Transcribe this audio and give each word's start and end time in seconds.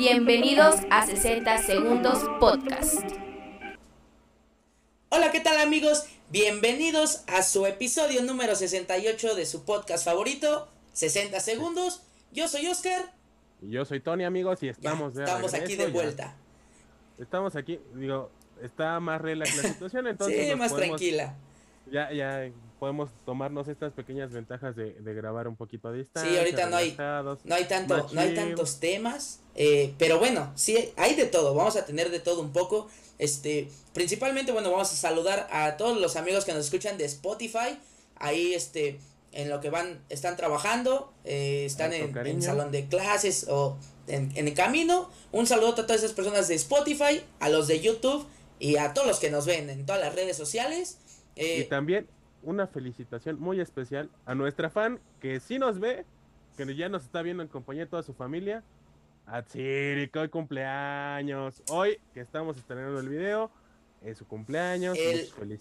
Bienvenidos 0.00 0.76
a 0.88 1.04
60 1.04 1.58
Segundos 1.58 2.24
Podcast. 2.40 3.02
Hola, 5.10 5.30
¿qué 5.30 5.40
tal 5.40 5.60
amigos? 5.60 6.06
Bienvenidos 6.30 7.22
a 7.26 7.42
su 7.42 7.66
episodio 7.66 8.22
número 8.22 8.54
68 8.54 9.34
de 9.34 9.44
su 9.44 9.66
podcast 9.66 10.06
favorito, 10.06 10.68
60 10.94 11.38
Segundos. 11.40 12.00
Yo 12.32 12.48
soy 12.48 12.66
Oscar. 12.68 13.12
Y 13.60 13.72
yo 13.72 13.84
soy 13.84 14.00
Tony, 14.00 14.24
amigos, 14.24 14.62
y 14.62 14.68
estamos 14.68 15.12
ya, 15.12 15.24
Estamos 15.24 15.52
aquí 15.52 15.76
de 15.76 15.88
vuelta. 15.88 16.34
Estamos 17.18 17.54
aquí, 17.54 17.78
digo, 17.94 18.30
está 18.62 19.00
más 19.00 19.20
relax 19.20 19.54
la 19.54 19.62
situación, 19.68 20.06
entonces. 20.06 20.48
sí, 20.48 20.56
más 20.56 20.74
tranquila. 20.74 21.36
Ya, 21.90 22.12
ya 22.12 22.50
podemos 22.78 23.10
tomarnos 23.26 23.68
estas 23.68 23.92
pequeñas 23.92 24.32
ventajas 24.32 24.74
de, 24.74 24.94
grabar 25.02 25.46
un 25.48 25.56
poquito 25.56 25.88
a 25.88 25.92
distancia. 25.92 26.32
Sí, 26.32 26.38
ahorita 26.38 26.66
no 26.70 26.76
hay, 26.76 26.96
no 27.44 27.54
hay 27.54 27.64
tanto, 27.64 28.08
no 28.12 28.20
hay 28.20 28.34
tantos 28.34 28.80
temas, 28.80 29.40
eh, 29.54 29.92
pero 29.98 30.18
bueno, 30.18 30.50
sí 30.54 30.92
hay 30.96 31.14
de 31.14 31.26
todo. 31.26 31.54
Vamos 31.54 31.76
a 31.76 31.84
tener 31.84 32.10
de 32.10 32.20
todo 32.20 32.40
un 32.40 32.52
poco. 32.52 32.88
Este, 33.18 33.68
principalmente, 33.92 34.50
bueno, 34.50 34.70
vamos 34.70 34.90
a 34.92 34.96
saludar 34.96 35.46
a 35.52 35.76
todos 35.76 36.00
los 36.00 36.16
amigos 36.16 36.46
que 36.46 36.54
nos 36.54 36.64
escuchan 36.64 36.96
de 36.96 37.04
Spotify. 37.04 37.78
Ahí, 38.16 38.54
este, 38.54 38.98
en 39.32 39.50
lo 39.50 39.60
que 39.60 39.70
van, 39.70 40.00
están 40.08 40.36
trabajando, 40.36 41.12
eh, 41.24 41.64
están 41.66 41.92
en, 41.92 42.16
el 42.16 42.42
salón 42.42 42.72
de 42.72 42.86
clases 42.86 43.46
o 43.48 43.76
en, 44.06 44.32
el 44.34 44.54
camino. 44.54 45.10
Un 45.32 45.46
saludo 45.46 45.72
a 45.72 45.74
todas 45.74 46.02
esas 46.02 46.12
personas 46.12 46.48
de 46.48 46.54
Spotify, 46.54 47.22
a 47.40 47.48
los 47.48 47.68
de 47.68 47.80
YouTube 47.80 48.26
y 48.58 48.76
a 48.76 48.94
todos 48.94 49.06
los 49.06 49.18
que 49.18 49.30
nos 49.30 49.46
ven 49.46 49.70
en 49.70 49.86
todas 49.86 50.00
las 50.00 50.14
redes 50.14 50.36
sociales. 50.36 50.98
Eh, 51.40 51.60
y 51.60 51.64
también 51.68 52.06
una 52.42 52.66
felicitación 52.66 53.40
muy 53.40 53.60
especial 53.60 54.10
a 54.26 54.34
nuestra 54.34 54.68
fan 54.68 55.00
que 55.20 55.40
sí 55.40 55.58
nos 55.58 55.80
ve, 55.80 56.04
que 56.56 56.76
ya 56.76 56.88
nos 56.90 57.04
está 57.04 57.22
viendo 57.22 57.42
en 57.42 57.48
compañía 57.48 57.84
de 57.84 57.90
toda 57.90 58.02
su 58.02 58.12
familia, 58.12 58.62
a 59.26 59.42
Tsiri, 59.42 60.08
que 60.08 60.18
hoy 60.18 60.28
cumpleaños. 60.28 61.62
Hoy 61.70 61.98
que 62.12 62.20
estamos 62.20 62.58
estrenando 62.58 63.00
el 63.00 63.08
video, 63.08 63.50
es 64.04 64.18
su 64.18 64.26
cumpleaños. 64.26 64.98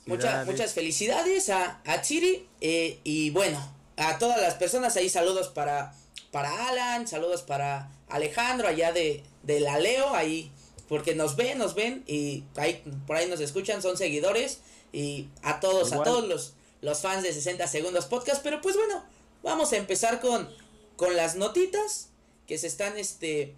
muchas, 0.05 0.45
muchas 0.45 0.73
felicidades 0.73 1.49
a, 1.49 1.81
a 1.86 2.02
Chiri. 2.02 2.47
Eh, 2.59 2.99
y 3.03 3.30
bueno, 3.30 3.58
a 3.95 4.17
todas 4.17 4.41
las 4.41 4.55
personas 4.55 4.97
ahí, 4.97 5.08
saludos 5.08 5.47
para, 5.47 5.93
para 6.31 6.67
Alan, 6.67 7.08
saludos 7.08 7.43
para 7.43 7.89
Alejandro, 8.09 8.67
allá 8.67 8.91
de, 8.91 9.23
de 9.43 9.59
la 9.61 9.80
Leo, 9.80 10.14
ahí, 10.14 10.52
porque 10.89 11.16
nos 11.16 11.36
ven, 11.36 11.58
nos 11.58 11.75
ven 11.75 12.03
y 12.05 12.43
ahí, 12.58 12.83
por 13.08 13.16
ahí 13.16 13.30
nos 13.30 13.39
escuchan, 13.39 13.81
son 13.81 13.95
seguidores. 13.95 14.61
Y 14.92 15.30
a 15.44 15.59
todos, 15.59 15.94
a 15.94 16.04
todos 16.04 16.28
los, 16.28 16.56
los 16.82 17.02
fans 17.02 17.23
de 17.23 17.34
60 17.34 17.68
Segundos 17.68 18.06
Podcast. 18.06 18.42
Pero 18.44 18.62
pues 18.62 18.76
bueno, 18.76 19.04
vamos 19.44 19.72
a 19.73 19.78
empezar 19.78 20.20
con, 20.20 20.50
con 20.95 21.16
las 21.16 21.36
notitas 21.36 22.09
que 22.48 22.58
se 22.58 22.68
están 22.68 22.98
este 22.98 23.56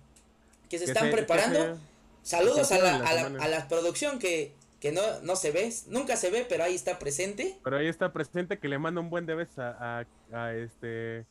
que 0.69 0.77
se 0.79 0.85
están 0.85 1.11
preparando. 1.11 1.77
Saludos 2.23 2.71
a 2.71 2.77
la, 2.77 2.97
a, 2.97 3.13
la, 3.13 3.43
a 3.43 3.47
la 3.47 3.67
producción 3.67 4.19
que, 4.19 4.53
que 4.81 4.91
no, 4.91 5.01
no 5.21 5.35
se 5.35 5.51
ve, 5.51 5.73
nunca 5.87 6.17
se 6.17 6.29
ve, 6.29 6.45
pero 6.47 6.63
ahí 6.63 6.75
está 6.75 6.97
presente. 6.97 7.57
Pero 7.63 7.77
ahí 7.77 7.87
está 7.87 8.11
presente 8.11 8.57
que 8.57 8.67
le 8.67 8.79
manda 8.79 8.99
un 8.99 9.09
buen 9.09 9.25
de 9.25 9.35
vez 9.35 9.57
a, 9.57 10.05
a, 10.31 10.53
este 10.53 11.25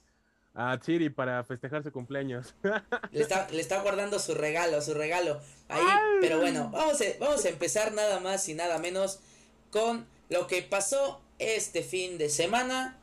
a 0.55 0.79
Chiri 0.81 1.11
para 1.11 1.43
festejar 1.45 1.83
su 1.83 1.91
cumpleaños. 1.91 2.55
Le 3.13 3.23
está, 3.23 3.49
le 3.51 3.61
está 3.61 3.83
guardando 3.83 4.19
su 4.19 4.35
regalo, 4.35 4.81
su 4.83 4.95
regalo. 4.95 5.41
Ahí, 5.69 5.85
pero 6.21 6.39
bueno, 6.39 6.71
vamos 6.73 7.01
a, 7.01 7.05
vamos 7.19 7.45
a 7.45 7.49
empezar 7.49 7.93
nada 7.93 8.21
más 8.21 8.49
y 8.49 8.55
nada 8.55 8.79
menos 8.79 9.21
con 9.71 10.07
lo 10.29 10.47
que 10.47 10.63
pasó 10.63 11.21
este 11.39 11.83
fin 11.83 12.19
de 12.19 12.29
semana. 12.29 12.99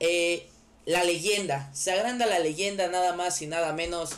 Eh, 0.00 0.46
la 0.86 1.04
leyenda, 1.04 1.70
se 1.74 1.92
agranda 1.92 2.24
la 2.24 2.38
leyenda 2.38 2.88
nada 2.88 3.14
más 3.14 3.42
y 3.42 3.46
nada 3.46 3.72
menos 3.74 4.12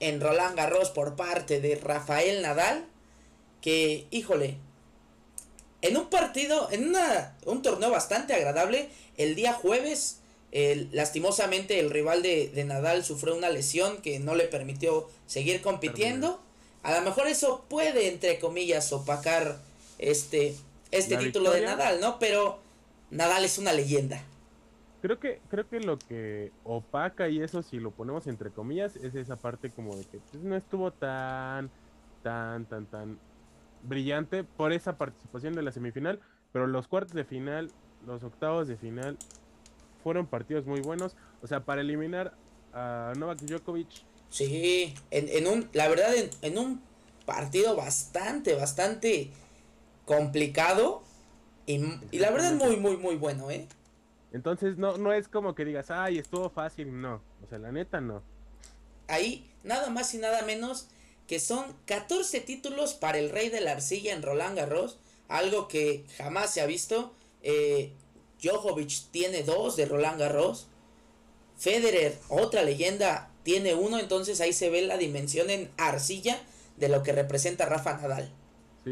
en 0.00 0.20
Roland 0.20 0.56
Garros 0.56 0.90
por 0.90 1.14
parte 1.14 1.60
de 1.60 1.76
Rafael 1.76 2.42
Nadal. 2.42 2.86
Que, 3.60 4.06
híjole, 4.10 4.56
en 5.80 5.96
un 5.96 6.10
partido, 6.10 6.68
en 6.70 6.88
una, 6.88 7.36
un 7.44 7.62
torneo 7.62 7.90
bastante 7.90 8.34
agradable, 8.34 8.88
el 9.16 9.34
día 9.34 9.52
jueves, 9.52 10.18
lastimosamente 10.92 11.78
el 11.78 11.90
rival 11.90 12.22
de, 12.22 12.48
de, 12.48 12.64
Nadal 12.64 13.04
sufrió 13.04 13.36
una 13.36 13.50
lesión 13.50 13.98
que 13.98 14.18
no 14.18 14.34
le 14.34 14.44
permitió 14.44 15.08
seguir 15.26 15.60
compitiendo. 15.60 16.40
A 16.82 16.94
lo 16.94 17.02
mejor 17.02 17.26
eso 17.26 17.64
puede, 17.68 18.08
entre 18.08 18.38
comillas, 18.38 18.92
opacar 18.92 19.60
este, 19.98 20.54
este 20.90 21.16
título 21.16 21.50
de 21.50 21.62
Nadal, 21.62 22.00
¿no? 22.00 22.18
Pero 22.18 22.60
Nadal 23.10 23.44
es 23.44 23.58
una 23.58 23.72
leyenda. 23.72 24.22
Creo 25.00 25.20
que, 25.20 25.40
creo 25.48 25.68
que 25.68 25.78
lo 25.80 25.98
que 25.98 26.50
opaca 26.64 27.28
y 27.28 27.40
eso, 27.40 27.62
si 27.62 27.78
lo 27.78 27.92
ponemos 27.92 28.26
entre 28.26 28.50
comillas, 28.50 28.96
es 28.96 29.14
esa 29.14 29.36
parte 29.36 29.70
como 29.70 29.96
de 29.96 30.04
que 30.04 30.18
pues, 30.18 30.42
no 30.42 30.56
estuvo 30.56 30.90
tan, 30.90 31.70
tan, 32.22 32.64
tan, 32.66 32.86
tan 32.86 33.18
brillante 33.84 34.42
por 34.42 34.72
esa 34.72 34.98
participación 34.98 35.54
de 35.54 35.62
la 35.62 35.70
semifinal, 35.70 36.20
pero 36.52 36.66
los 36.66 36.88
cuartos 36.88 37.14
de 37.14 37.24
final, 37.24 37.70
los 38.06 38.24
octavos 38.24 38.66
de 38.66 38.76
final, 38.76 39.16
fueron 40.02 40.26
partidos 40.26 40.66
muy 40.66 40.80
buenos. 40.80 41.14
O 41.42 41.46
sea, 41.46 41.60
para 41.60 41.80
eliminar 41.80 42.34
a 42.72 43.12
Novak 43.16 43.38
Djokovic. 43.40 43.88
Sí, 44.30 44.94
en, 45.10 45.28
en 45.28 45.46
un, 45.46 45.68
la 45.72 45.88
verdad, 45.88 46.14
en, 46.16 46.30
en 46.42 46.58
un 46.58 46.82
partido 47.24 47.76
bastante, 47.76 48.54
bastante 48.54 49.30
complicado 50.08 51.02
y, 51.66 51.84
y, 52.10 52.18
la 52.18 52.30
verdad 52.30 52.52
es 52.52 52.56
muy, 52.56 52.78
muy, 52.78 52.96
muy 52.96 53.16
bueno, 53.16 53.50
¿eh? 53.50 53.68
Entonces 54.32 54.78
no, 54.78 54.96
no 54.96 55.12
es 55.12 55.28
como 55.28 55.54
que 55.54 55.66
digas, 55.66 55.90
ay, 55.90 56.18
estuvo 56.18 56.48
fácil, 56.48 56.98
no. 56.98 57.20
O 57.44 57.48
sea, 57.48 57.58
la 57.58 57.70
neta 57.70 58.00
no. 58.00 58.22
Ahí, 59.06 59.50
nada 59.64 59.90
más 59.90 60.12
y 60.14 60.18
nada 60.18 60.42
menos 60.42 60.88
que 61.26 61.38
son 61.38 61.66
14 61.84 62.40
títulos 62.40 62.94
para 62.94 63.18
el 63.18 63.28
rey 63.28 63.50
de 63.50 63.60
la 63.60 63.72
arcilla 63.72 64.14
en 64.14 64.22
Roland 64.22 64.56
Garros, 64.56 64.98
algo 65.28 65.68
que 65.68 66.06
jamás 66.16 66.54
se 66.54 66.62
ha 66.62 66.66
visto. 66.66 67.12
Eh, 67.42 67.92
Djokovic 68.42 69.10
tiene 69.10 69.42
dos 69.42 69.76
de 69.76 69.84
Roland 69.84 70.18
Garros. 70.18 70.68
Federer, 71.58 72.18
otra 72.30 72.62
leyenda, 72.62 73.30
tiene 73.42 73.74
uno, 73.74 73.98
entonces 73.98 74.40
ahí 74.40 74.54
se 74.54 74.70
ve 74.70 74.82
la 74.82 74.96
dimensión 74.96 75.50
en 75.50 75.70
arcilla 75.76 76.40
de 76.78 76.88
lo 76.88 77.02
que 77.02 77.12
representa 77.12 77.66
Rafa 77.66 77.98
Nadal. 77.98 78.32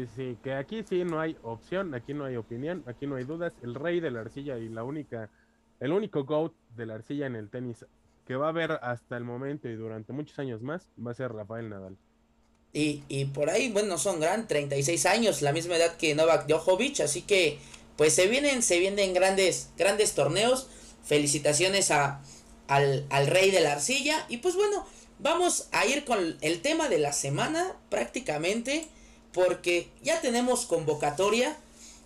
Sí, 0.05 0.37
que 0.43 0.53
aquí 0.53 0.83
sí 0.83 1.03
no 1.03 1.19
hay 1.19 1.37
opción, 1.41 1.93
aquí 1.95 2.13
no 2.13 2.25
hay 2.25 2.35
opinión, 2.35 2.83
aquí 2.85 3.07
no 3.07 3.15
hay 3.15 3.23
dudas. 3.23 3.53
El 3.63 3.73
rey 3.73 3.99
de 3.99 4.11
la 4.11 4.21
arcilla 4.21 4.57
y 4.57 4.69
la 4.69 4.83
única, 4.83 5.29
el 5.79 5.91
único 5.91 6.25
GOAT 6.25 6.53
de 6.75 6.85
la 6.85 6.95
arcilla 6.95 7.25
en 7.25 7.35
el 7.35 7.49
tenis 7.49 7.85
que 8.25 8.35
va 8.35 8.47
a 8.47 8.49
haber 8.49 8.73
hasta 8.81 9.15
el 9.15 9.23
momento 9.23 9.69
y 9.69 9.75
durante 9.75 10.11
muchos 10.13 10.37
años 10.39 10.61
más 10.61 10.89
va 11.03 11.11
a 11.11 11.15
ser 11.15 11.31
Rafael 11.31 11.69
Nadal. 11.69 11.97
Y, 12.73 13.03
y 13.07 13.25
por 13.25 13.49
ahí, 13.49 13.71
bueno, 13.71 13.97
son 13.97 14.19
gran 14.19 14.47
36 14.47 15.05
años, 15.05 15.41
la 15.41 15.53
misma 15.53 15.77
edad 15.77 15.95
que 15.95 16.13
Novak 16.13 16.47
Djokovic, 16.47 16.99
así 16.99 17.21
que 17.21 17.57
pues 17.95 18.13
se 18.13 18.27
vienen, 18.27 18.61
se 18.61 18.79
vienen 18.79 19.13
grandes, 19.13 19.71
grandes 19.77 20.13
torneos. 20.13 20.69
Felicitaciones 21.03 21.89
a, 21.89 22.21
al, 22.67 23.05
al 23.09 23.27
rey 23.27 23.49
de 23.49 23.61
la 23.61 23.71
arcilla. 23.71 24.25
Y 24.27 24.37
pues 24.37 24.55
bueno, 24.55 24.85
vamos 25.19 25.69
a 25.71 25.85
ir 25.85 26.05
con 26.05 26.37
el 26.41 26.61
tema 26.61 26.89
de 26.89 26.99
la 26.99 27.13
semana 27.13 27.75
prácticamente 27.89 28.89
porque 29.33 29.89
ya 30.01 30.21
tenemos 30.21 30.65
convocatoria. 30.65 31.57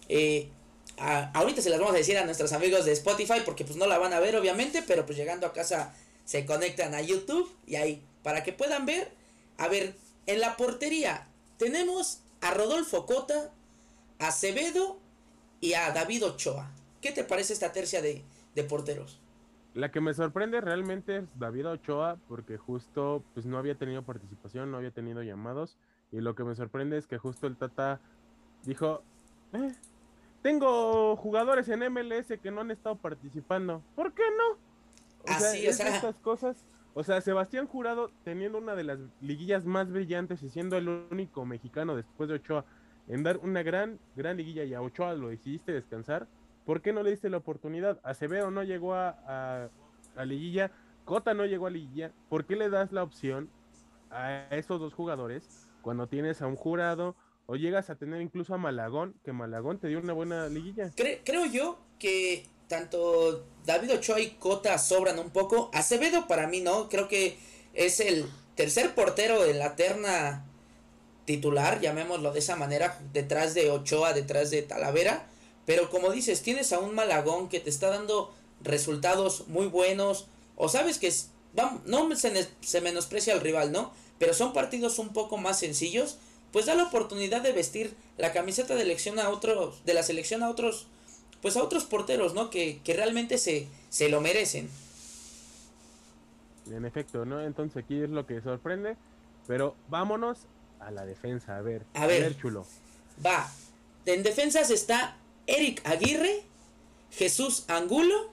Eh, 0.09 0.50
ahorita 0.98 1.62
se 1.62 1.70
las 1.70 1.80
vamos 1.80 1.96
a 1.96 1.98
decir 1.98 2.18
a 2.18 2.26
nuestros 2.26 2.54
amigos 2.54 2.86
de 2.86 2.92
Spotify 2.92 3.42
porque 3.46 3.66
pues 3.66 3.78
no 3.78 3.88
la 3.88 3.98
van 3.98 4.14
a 4.14 4.20
ver 4.20 4.36
obviamente, 4.36 4.84
pero 4.86 5.06
pues 5.06 5.18
llegando 5.18 5.48
a 5.48 5.54
casa 5.54 5.94
se 6.26 6.46
conectan 6.46 6.94
a 6.94 7.02
YouTube 7.02 7.52
y 7.66 7.76
ahí 7.76 8.02
para 8.24 8.44
que 8.44 8.54
puedan 8.54 8.86
ver. 8.86 9.12
A 9.58 9.68
ver, 9.68 9.96
en 10.26 10.40
la 10.40 10.58
portería 10.58 11.28
tenemos 11.58 12.22
a 12.42 12.54
Rodolfo 12.54 13.06
Cota, 13.06 13.52
a 14.20 14.28
Acevedo 14.28 15.00
y 15.59 15.74
a 15.74 15.92
David 15.92 16.26
Ochoa. 16.26 16.72
¿Qué 17.02 17.12
te 17.12 17.24
parece 17.24 17.53
esta 17.53 17.72
tercia 17.72 18.02
de, 18.02 18.24
de 18.56 18.64
porteros? 18.64 19.20
La 19.74 19.92
que 19.92 20.02
me 20.02 20.14
sorprende 20.14 20.59
realmente 20.59 21.18
es 21.18 21.24
David 21.36 21.68
Ochoa 21.68 22.18
porque 22.28 22.58
justo 22.58 23.24
pues 23.34 23.46
no 23.46 23.58
había 23.58 23.76
tenido 23.76 24.03
participación, 24.03 24.70
no 24.70 24.78
había 24.78 24.92
tenido 24.92 25.24
llamados 25.24 25.78
y 26.11 26.19
lo 26.19 26.35
que 26.35 26.43
me 26.43 26.55
sorprende 26.55 26.97
es 26.97 27.08
que 27.08 27.17
justo 27.17 27.47
el 27.47 27.55
Tata 27.55 27.99
dijo, 28.63 29.03
eh, 29.53 29.73
tengo 30.41 31.16
jugadores 31.16 31.69
en 31.69 31.91
MLS 31.91 32.34
que 32.41 32.52
no 32.52 32.61
han 32.61 32.72
estado 32.72 32.96
participando. 32.97 33.81
¿Por 33.96 34.13
qué 34.13 34.23
no? 34.37 34.53
O 35.23 35.29
Así, 35.29 35.61
sea, 35.61 35.69
es 35.69 35.79
estas 35.79 36.16
cosas. 36.17 36.66
O 36.93 37.03
sea, 37.03 37.22
Sebastián 37.22 37.67
Jurado 37.67 38.11
teniendo 38.23 38.58
una 38.58 38.75
de 38.75 38.84
las 38.84 38.99
liguillas 39.22 39.66
más 39.66 39.90
brillantes 39.90 40.43
y 40.43 40.49
siendo 40.49 40.75
el 40.78 40.90
único 40.90 41.46
mexicano 41.46 41.96
después 41.96 42.28
de 42.28 42.35
Ochoa 42.35 42.66
en 43.07 43.23
dar 43.23 43.37
una 43.37 43.64
gran, 43.64 43.97
gran 44.16 44.35
liguilla 44.35 44.64
y 44.66 44.73
a 44.73 44.81
Ochoa 44.81 45.14
lo 45.14 45.29
decidiste 45.29 45.72
descansar. 45.72 46.28
¿Por 46.66 46.81
qué 46.81 46.91
no 46.91 47.02
le 47.03 47.11
diste 47.11 47.29
la 47.29 47.37
oportunidad? 47.37 47.99
Acevedo 48.03 48.52
no 48.52 48.64
llegó 48.64 48.93
a, 48.93 49.09
a, 49.25 49.69
a 50.16 50.25
liguilla, 50.25 50.72
Cota 51.05 51.34
no 51.34 51.46
llegó 51.46 51.67
a 51.67 51.72
liguilla. 51.72 52.11
¿Por 52.29 52.46
qué 52.46 52.55
le 52.55 52.69
das 52.69 52.91
la 52.91 53.03
opción 53.03 53.49
a 54.09 54.47
esos 54.52 54.79
dos 54.79 54.93
jugadores 54.93 55.71
cuando 55.81 56.07
tienes 56.07 56.41
a 56.41 56.47
un 56.47 56.55
jurado 56.55 57.16
o 57.45 57.55
llegas 57.55 57.89
a 57.89 57.95
tener 57.95 58.22
incluso 58.22 58.53
a 58.53 58.57
Malagón, 58.57 59.16
que 59.23 59.33
Malagón 59.33 59.79
te 59.79 59.87
dio 59.87 59.99
una 59.99 60.13
buena 60.13 60.47
liguilla. 60.47 60.91
creo 60.95 61.45
yo 61.45 61.79
que 61.99 62.45
tanto 62.67 63.45
David 63.66 63.95
Ochoa 63.95 64.19
y 64.22 64.31
Cota 64.31 64.78
sobran 64.78 65.19
un 65.19 65.31
poco. 65.31 65.69
Acevedo 65.73 66.28
para 66.28 66.47
mí 66.47 66.61
no, 66.61 66.87
creo 66.87 67.07
que 67.07 67.37
es 67.73 67.99
el, 67.99 68.25
tercer 68.55 68.93
portero 68.93 69.45
en 69.45 69.59
la 69.59 69.75
terna 69.75 70.45
titular, 71.25 71.79
llamémoslo 71.79 72.31
de 72.31 72.39
esa 72.39 72.55
manera, 72.55 72.99
detrás 73.13 73.53
de 73.53 73.72
Ochoa, 73.72 74.13
detrás 74.13 74.51
de 74.51 74.61
Talavera. 74.61 75.28
Pero 75.66 75.89
como 75.89 76.11
dices, 76.11 76.41
tienes 76.41 76.73
a 76.73 76.79
un 76.79 76.95
Malagón 76.95 77.49
que 77.49 77.59
te 77.59 77.69
está 77.69 77.89
dando 77.89 78.33
resultados 78.61 79.47
muy 79.47 79.67
buenos. 79.67 80.28
O 80.55 80.69
sabes 80.69 80.97
que 80.97 81.07
es, 81.07 81.31
no 81.85 82.16
se, 82.16 82.47
se 82.61 82.81
menosprecia 82.81 83.33
al 83.33 83.41
rival, 83.41 83.72
¿no? 83.72 83.91
Pero 84.22 84.35
son 84.35 84.53
partidos 84.53 85.00
un 85.00 85.14
poco 85.14 85.38
más 85.38 85.58
sencillos. 85.58 86.20
Pues 86.52 86.68
da 86.68 86.76
la 86.76 86.84
oportunidad 86.84 87.41
de 87.41 87.53
vestir 87.53 87.96
la 88.20 88.32
camiseta 88.32 88.76
de 88.76 88.84
elección 88.84 89.18
a 89.18 89.29
otros, 89.29 89.84
de 89.84 89.96
la 89.96 90.03
selección 90.03 90.44
a 90.44 90.50
otros, 90.52 90.85
pues 91.41 91.58
a 91.58 91.64
otros 91.64 91.85
porteros, 91.85 92.35
¿no? 92.35 92.52
Que, 92.52 92.82
que 92.84 92.94
realmente 92.94 93.40
se, 93.40 93.68
se 93.90 94.09
lo 94.09 94.22
merecen. 94.22 94.70
En 96.70 96.85
efecto, 96.85 97.26
¿no? 97.26 97.41
Entonces 97.41 97.84
aquí 97.84 98.00
es 98.00 98.12
lo 98.12 98.28
que 98.28 98.41
sorprende. 98.41 98.96
Pero 99.47 99.76
vámonos 99.88 100.38
a 100.79 100.91
la 100.91 101.03
defensa, 101.03 101.58
a 101.58 101.62
ver. 101.62 101.84
A 101.96 102.06
ver, 102.06 102.38
chulo. 102.38 102.67
Va. 103.26 103.52
En 104.06 104.22
defensas 104.22 104.70
está 104.70 105.17
Eric 105.47 105.82
Aguirre, 105.84 106.44
Jesús 107.09 107.66
Angulo, 107.70 108.29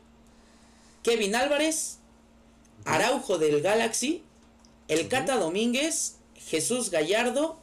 Kevin 1.03 1.35
Álvarez, 1.35 1.97
Araujo 2.85 3.39
del 3.39 3.63
Galaxy, 3.63 4.23
El 4.89 5.07
Cata 5.09 5.37
Domínguez, 5.37 6.19
Jesús 6.35 6.91
Gallardo 6.91 7.61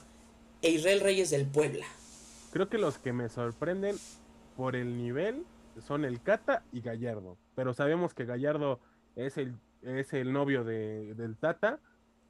e 0.62 0.70
Israel 0.70 1.00
Reyes 1.00 1.32
del 1.32 1.48
Puebla. 1.48 1.88
Creo 2.52 2.70
que 2.70 2.78
los 2.78 3.00
que 3.00 3.14
me 3.14 3.30
sorprenden 3.30 3.96
por 4.56 4.76
el 4.76 4.96
nivel 4.96 5.44
son 5.88 6.06
el 6.06 6.22
Cata 6.22 6.64
y 6.72 6.82
Gallardo. 6.82 7.36
Pero 7.56 7.74
sabemos 7.74 8.14
que 8.14 8.26
Gallardo 8.26 8.80
es 9.16 9.40
el, 9.40 9.56
es 9.82 10.14
el 10.14 10.34
novio 10.34 10.64
de, 10.64 11.16
del 11.16 11.36
Tata. 11.36 11.80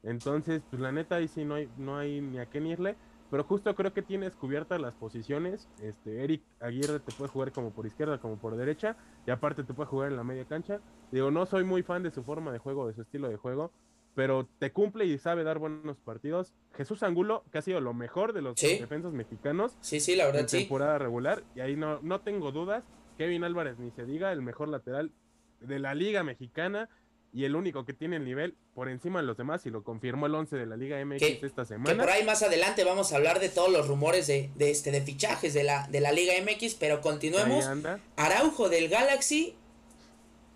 Entonces, 0.02 0.62
pues 0.70 0.80
la 0.80 0.92
neta 0.92 1.16
ahí 1.16 1.28
sí 1.28 1.44
no 1.44 1.56
hay, 1.56 1.68
no 1.76 1.98
hay 1.98 2.22
ni 2.22 2.38
a 2.38 2.46
qué 2.46 2.62
ni 2.62 2.70
irle. 2.70 2.96
Pero 3.30 3.44
justo 3.44 3.74
creo 3.74 3.92
que 3.92 4.00
tienes 4.00 4.34
cubiertas 4.34 4.80
las 4.80 4.94
posiciones. 4.94 5.68
Este, 5.82 6.24
Eric 6.24 6.42
Aguirre 6.58 7.00
te 7.00 7.12
puede 7.12 7.30
jugar 7.30 7.52
como 7.52 7.70
por 7.70 7.84
izquierda, 7.84 8.18
como 8.18 8.38
por 8.38 8.56
derecha. 8.56 8.96
Y 9.26 9.30
aparte 9.30 9.62
te 9.62 9.74
puede 9.74 9.90
jugar 9.90 10.10
en 10.10 10.16
la 10.16 10.24
media 10.24 10.46
cancha. 10.46 10.80
Digo, 11.12 11.30
no 11.30 11.44
soy 11.44 11.64
muy 11.64 11.82
fan 11.82 12.02
de 12.02 12.10
su 12.10 12.24
forma 12.24 12.50
de 12.50 12.58
juego, 12.60 12.86
de 12.86 12.94
su 12.94 13.02
estilo 13.02 13.28
de 13.28 13.36
juego. 13.36 13.72
Pero 14.16 14.48
te 14.58 14.72
cumple 14.72 15.04
y 15.04 15.18
sabe 15.18 15.44
dar 15.44 15.58
buenos 15.58 15.98
partidos. 15.98 16.54
Jesús 16.74 17.02
Angulo, 17.02 17.44
que 17.52 17.58
ha 17.58 17.62
sido 17.62 17.82
lo 17.82 17.92
mejor 17.92 18.32
de 18.32 18.40
los 18.40 18.56
defensas 18.56 19.12
mexicanos. 19.12 19.76
Sí, 19.82 20.00
sí, 20.00 20.16
la 20.16 20.24
verdad, 20.24 20.40
en 20.40 20.46
temporada 20.46 20.98
regular. 20.98 21.44
Y 21.54 21.60
ahí 21.60 21.76
no, 21.76 22.00
no 22.00 22.22
tengo 22.22 22.50
dudas. 22.50 22.82
Kevin 23.18 23.44
Álvarez, 23.44 23.78
ni 23.78 23.90
se 23.90 24.06
diga, 24.06 24.32
el 24.32 24.40
mejor 24.40 24.68
lateral 24.68 25.12
de 25.60 25.78
la 25.78 25.94
Liga 25.94 26.22
Mexicana 26.22 26.88
y 27.30 27.44
el 27.44 27.54
único 27.54 27.84
que 27.84 27.92
tiene 27.92 28.16
el 28.16 28.24
nivel 28.24 28.56
por 28.74 28.88
encima 28.88 29.20
de 29.20 29.26
los 29.26 29.36
demás 29.36 29.66
y 29.66 29.70
lo 29.70 29.84
confirmó 29.84 30.24
el 30.24 30.34
11 30.34 30.56
de 30.56 30.64
la 30.64 30.78
Liga 30.78 31.04
MX 31.04 31.22
esta 31.42 31.66
semana. 31.66 31.90
Que 31.90 31.98
por 31.98 32.08
ahí 32.08 32.24
más 32.24 32.42
adelante 32.42 32.84
vamos 32.84 33.12
a 33.12 33.16
hablar 33.16 33.38
de 33.38 33.50
todos 33.50 33.70
los 33.70 33.86
rumores 33.86 34.26
de, 34.26 34.50
este 34.58 34.92
de 34.92 35.02
fichajes 35.02 35.52
de 35.52 35.62
la, 35.62 35.86
de 35.88 36.00
la 36.00 36.12
Liga 36.12 36.32
MX, 36.42 36.74
pero 36.76 37.02
continuemos. 37.02 37.68
Araujo 38.16 38.70
del 38.70 38.88
Galaxy, 38.88 39.54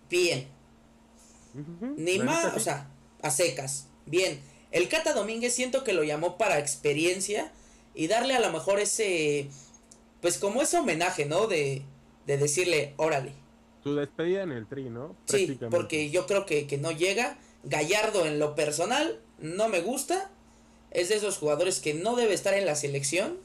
bien. 0.09 0.47
Ni 1.97 2.17
más, 2.17 2.55
o 2.55 2.59
sea, 2.59 2.90
a 3.21 3.31
secas. 3.31 3.87
Bien. 4.05 4.41
El 4.71 4.87
Cata 4.87 5.13
Domínguez 5.13 5.53
siento 5.53 5.83
que 5.83 5.93
lo 5.93 6.03
llamó 6.03 6.37
para 6.37 6.59
experiencia 6.59 7.51
y 7.93 8.07
darle 8.07 8.35
a 8.35 8.39
lo 8.39 8.51
mejor 8.51 8.79
ese, 8.79 9.49
pues 10.21 10.37
como 10.37 10.61
ese 10.61 10.77
homenaje, 10.77 11.25
¿no? 11.25 11.47
De, 11.47 11.81
de 12.25 12.37
decirle, 12.37 12.93
órale, 12.95 13.33
tu 13.81 13.95
despedida 13.95 14.43
en 14.43 14.51
el 14.51 14.67
tri, 14.67 14.89
¿no? 14.89 15.15
Sí, 15.25 15.59
porque 15.69 16.09
yo 16.09 16.27
creo 16.27 16.45
que, 16.45 16.77
no 16.79 16.91
llega. 16.91 17.37
Gallardo 17.63 18.25
en 18.25 18.39
lo 18.39 18.55
personal 18.55 19.19
no 19.39 19.69
me 19.69 19.81
gusta. 19.81 20.29
Es 20.91 21.09
de 21.09 21.15
esos 21.15 21.37
jugadores 21.37 21.79
que 21.79 21.93
no 21.93 22.15
debe 22.15 22.33
estar 22.33 22.53
en 22.53 22.65
la 22.65 22.75
selección. 22.75 23.37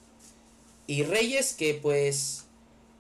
Y 0.87 1.03
Reyes 1.03 1.55
que 1.55 1.75
pues... 1.75 2.49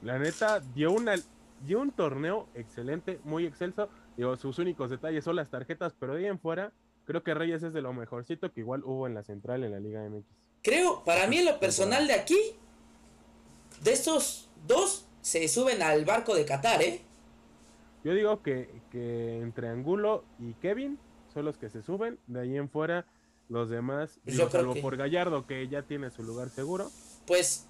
La 0.02 0.19
neta 0.19 0.61
dio, 0.75 0.93
una, 0.93 1.17
dio 1.64 1.81
un 1.81 1.90
torneo 1.90 2.49
excelente, 2.55 3.19
muy 3.25 3.46
excelso. 3.46 3.88
Digo, 4.16 4.36
sus 4.36 4.58
únicos 4.58 4.90
detalles 4.90 5.24
son 5.24 5.36
las 5.36 5.50
tarjetas, 5.50 5.94
pero 5.98 6.14
de 6.14 6.20
ahí 6.20 6.26
en 6.26 6.38
fuera 6.38 6.72
creo 7.04 7.22
que 7.22 7.34
Reyes 7.34 7.62
es 7.62 7.72
de 7.72 7.82
lo 7.82 7.92
mejorcito 7.92 8.52
que 8.52 8.60
igual 8.60 8.82
hubo 8.84 9.06
en 9.06 9.14
la 9.14 9.22
central 9.22 9.64
en 9.64 9.72
la 9.72 9.80
Liga 9.80 10.06
MX. 10.08 10.24
Creo, 10.62 11.04
para 11.04 11.26
mí 11.28 11.38
en 11.38 11.44
lo 11.44 11.60
personal 11.60 12.06
de 12.06 12.14
aquí, 12.14 12.38
de 13.82 13.92
estos 13.92 14.50
dos 14.66 15.06
se 15.20 15.46
suben 15.48 15.82
al 15.82 16.04
barco 16.04 16.34
de 16.34 16.44
Qatar, 16.44 16.82
¿eh? 16.82 17.02
Yo 18.04 18.14
digo 18.14 18.42
que, 18.42 18.68
que 18.90 19.40
entre 19.40 19.68
Angulo 19.68 20.24
y 20.38 20.54
Kevin 20.54 20.98
son 21.32 21.44
los 21.44 21.56
que 21.58 21.68
se 21.68 21.82
suben. 21.82 22.18
De 22.26 22.40
ahí 22.40 22.56
en 22.56 22.68
fuera, 22.68 23.06
los 23.48 23.68
demás, 23.68 24.20
yo 24.24 24.48
salvo 24.50 24.74
por 24.76 24.96
Gallardo, 24.96 25.46
que 25.46 25.66
ya 25.68 25.82
tiene 25.82 26.10
su 26.10 26.22
lugar 26.22 26.50
seguro. 26.50 26.90
Pues 27.26 27.66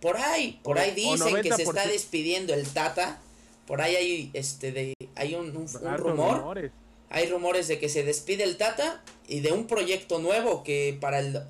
por 0.00 0.16
ahí, 0.16 0.60
por 0.62 0.78
ahí 0.78 0.92
dicen 0.92 1.40
que 1.42 1.52
se 1.52 1.62
está 1.62 1.86
despidiendo 1.86 2.54
el 2.54 2.68
Tata. 2.68 3.20
Por 3.66 3.80
ahí 3.80 3.96
hay 3.96 4.30
este 4.34 4.72
de 4.72 4.93
hay 5.16 5.34
un, 5.34 5.52
rumor. 5.96 6.72
Hay 7.10 7.28
rumores 7.28 7.68
de 7.68 7.78
que 7.78 7.88
se 7.88 8.02
despide 8.02 8.44
el 8.44 8.56
Tata 8.56 9.02
y 9.28 9.40
de 9.40 9.52
un 9.52 9.66
proyecto 9.66 10.18
nuevo 10.18 10.64
que 10.64 10.96
para 11.00 11.20
el 11.20 11.42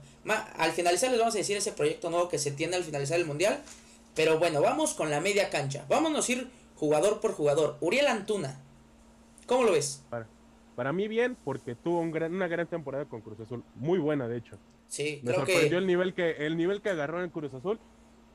al 0.56 0.72
finalizar 0.72 1.10
les 1.10 1.18
vamos 1.18 1.34
a 1.34 1.38
decir 1.38 1.56
ese 1.56 1.72
proyecto 1.72 2.10
nuevo 2.10 2.28
que 2.28 2.38
se 2.38 2.50
tiene 2.50 2.76
al 2.76 2.84
finalizar 2.84 3.18
el 3.18 3.26
mundial. 3.26 3.60
Pero 4.14 4.38
bueno, 4.38 4.60
vamos 4.62 4.94
con 4.94 5.10
la 5.10 5.20
media 5.20 5.50
cancha. 5.50 5.84
Vámonos 5.88 6.28
a 6.28 6.32
ir 6.32 6.48
jugador 6.76 7.20
por 7.20 7.32
jugador. 7.32 7.76
Uriel 7.80 8.06
Antuna, 8.06 8.60
¿cómo 9.46 9.64
lo 9.64 9.72
ves? 9.72 10.02
Para, 10.76 10.92
mí 10.92 11.08
bien, 11.08 11.36
porque 11.44 11.74
tuvo 11.74 12.00
una 12.00 12.48
gran 12.48 12.66
temporada 12.66 13.04
con 13.04 13.20
Cruz 13.20 13.40
Azul, 13.40 13.62
muy 13.74 13.98
buena 13.98 14.28
de 14.28 14.38
hecho. 14.38 14.58
Sí, 14.88 15.20
Me 15.24 15.34
sorprendió 15.34 15.78
el 15.78 15.86
nivel 15.86 16.14
que 16.14 16.46
el 16.46 16.56
nivel 16.56 16.80
que 16.80 16.90
agarró 16.90 17.22
en 17.22 17.30
Cruz 17.30 17.52
Azul, 17.54 17.78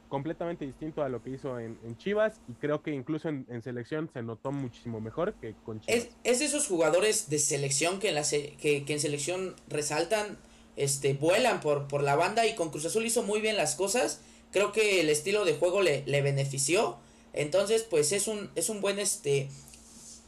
completamente 0.09 0.65
distinto 0.65 1.03
a 1.03 1.09
lo 1.09 1.23
que 1.23 1.29
hizo 1.29 1.59
en, 1.59 1.77
Chivas 1.97 2.41
y 2.47 2.53
creo 2.53 2.81
que 2.81 2.91
incluso 2.91 3.29
en, 3.29 3.61
selección 3.63 4.09
se 4.11 4.21
notó 4.21 4.51
muchísimo 4.51 4.99
mejor 4.99 5.33
que 5.35 5.55
con 5.65 5.79
Chivas. 5.79 6.09
Es, 6.23 6.39
de 6.39 6.45
esos 6.45 6.67
jugadores 6.67 7.29
de 7.29 7.39
selección 7.39 7.99
que 7.99 8.09
en, 8.09 8.15
la 8.15 8.23
que, 8.23 8.83
en 8.87 8.99
selección 8.99 9.55
resaltan, 9.69 10.37
este, 10.75 11.13
vuelan 11.13 11.61
por, 11.61 11.87
por 11.87 12.03
la 12.03 12.15
banda 12.15 12.45
y 12.47 12.55
con 12.55 12.69
Cruz 12.69 12.85
Azul 12.85 13.05
hizo 13.05 13.23
muy 13.23 13.39
bien 13.39 13.55
las 13.55 13.75
cosas. 13.75 14.21
Creo 14.51 14.71
que 14.71 14.99
el 14.99 15.09
estilo 15.09 15.45
de 15.45 15.53
juego 15.53 15.81
le, 15.81 16.03
le 16.05 16.21
benefició 16.21 16.97
entonces, 17.33 17.83
pues 17.83 18.11
es 18.11 18.27
un, 18.27 18.49
es 18.55 18.69
un 18.69 18.81
buen 18.81 18.99
este 18.99 19.49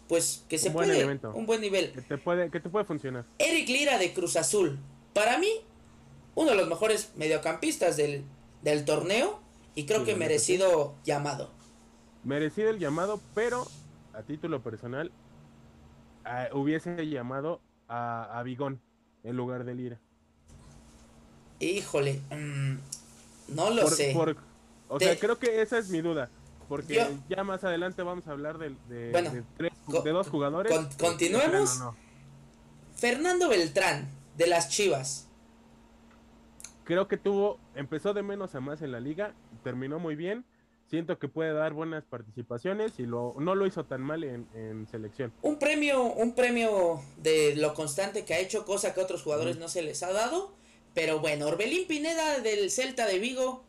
pues 0.07 0.43
que 0.49 0.57
se 0.57 0.71
puede 0.71 1.05
un 1.33 1.45
buen 1.45 1.61
nivel. 1.61 1.91
Que 1.93 2.01
te 2.01 2.17
puede 2.17 2.49
que 2.51 2.59
te 2.59 2.69
puede 2.69 2.85
funcionar. 2.85 3.25
Eric 3.37 3.69
Lira 3.69 3.97
de 3.97 4.13
Cruz 4.13 4.35
Azul. 4.35 4.77
Para 5.13 5.37
mí 5.37 5.49
uno 6.35 6.51
de 6.51 6.57
los 6.57 6.67
mejores 6.67 7.11
mediocampistas 7.15 7.97
del, 7.97 8.23
del 8.61 8.85
torneo 8.85 9.39
y 9.75 9.85
creo 9.85 10.03
que 10.03 10.15
merecido 10.15 10.95
llamado. 11.03 11.51
Merecido 12.23 12.69
el 12.69 12.79
llamado, 12.79 13.19
pero 13.33 13.67
a 14.13 14.23
título 14.23 14.61
personal 14.61 15.11
hubiese 16.53 17.07
llamado 17.07 17.61
a, 17.87 18.39
a 18.39 18.43
Bigón 18.43 18.81
en 19.23 19.35
lugar 19.35 19.63
de 19.65 19.75
Lira. 19.75 19.99
Híjole, 21.59 22.21
mm, 22.31 22.75
no 23.55 23.69
lo 23.69 23.87
sé. 23.87 24.15
o 24.87 24.99
sea, 24.99 25.17
creo 25.19 25.37
que 25.37 25.61
esa 25.61 25.77
es 25.77 25.89
mi 25.89 26.01
duda 26.01 26.29
porque 26.71 27.05
ya 27.27 27.43
más 27.43 27.65
adelante 27.65 28.01
vamos 28.01 28.25
a 28.27 28.31
hablar 28.31 28.57
de, 28.57 28.73
de, 28.87 30.09
dos 30.09 30.29
jugadores. 30.29 30.71
continuemos. 30.97 31.81
Fernando 32.95 33.49
Beltrán, 33.49 34.09
de 34.37 34.47
las 34.47 34.69
Chivas. 34.69 35.27
Creo 36.91 37.07
que 37.07 37.15
tuvo, 37.15 37.57
empezó 37.73 38.13
de 38.13 38.21
menos 38.21 38.53
a 38.53 38.59
más 38.59 38.81
en 38.81 38.91
la 38.91 38.99
liga, 38.99 39.33
terminó 39.63 39.97
muy 39.97 40.17
bien. 40.17 40.43
Siento 40.89 41.19
que 41.19 41.29
puede 41.29 41.53
dar 41.53 41.71
buenas 41.71 42.03
participaciones 42.03 42.99
y 42.99 43.05
lo, 43.05 43.33
no 43.39 43.55
lo 43.55 43.65
hizo 43.65 43.85
tan 43.85 44.01
mal 44.01 44.25
en, 44.25 44.85
selección. 44.91 45.31
Un 45.41 45.57
premio, 45.57 46.03
un 46.03 46.35
premio 46.35 47.01
de 47.15 47.55
lo 47.55 47.73
constante 47.75 48.25
que 48.25 48.33
ha 48.33 48.39
hecho, 48.39 48.65
cosa 48.65 48.93
que 48.93 48.99
a 48.99 49.05
otros 49.05 49.23
jugadores 49.23 49.55
no 49.55 49.69
se 49.69 49.83
les 49.83 50.03
ha 50.03 50.11
dado. 50.11 50.51
Pero 50.93 51.21
bueno, 51.21 51.47
Orbelín 51.47 51.87
Pineda 51.87 52.39
del 52.39 52.69
Celta 52.69 53.07
de 53.07 53.19
Vigo 53.19 53.63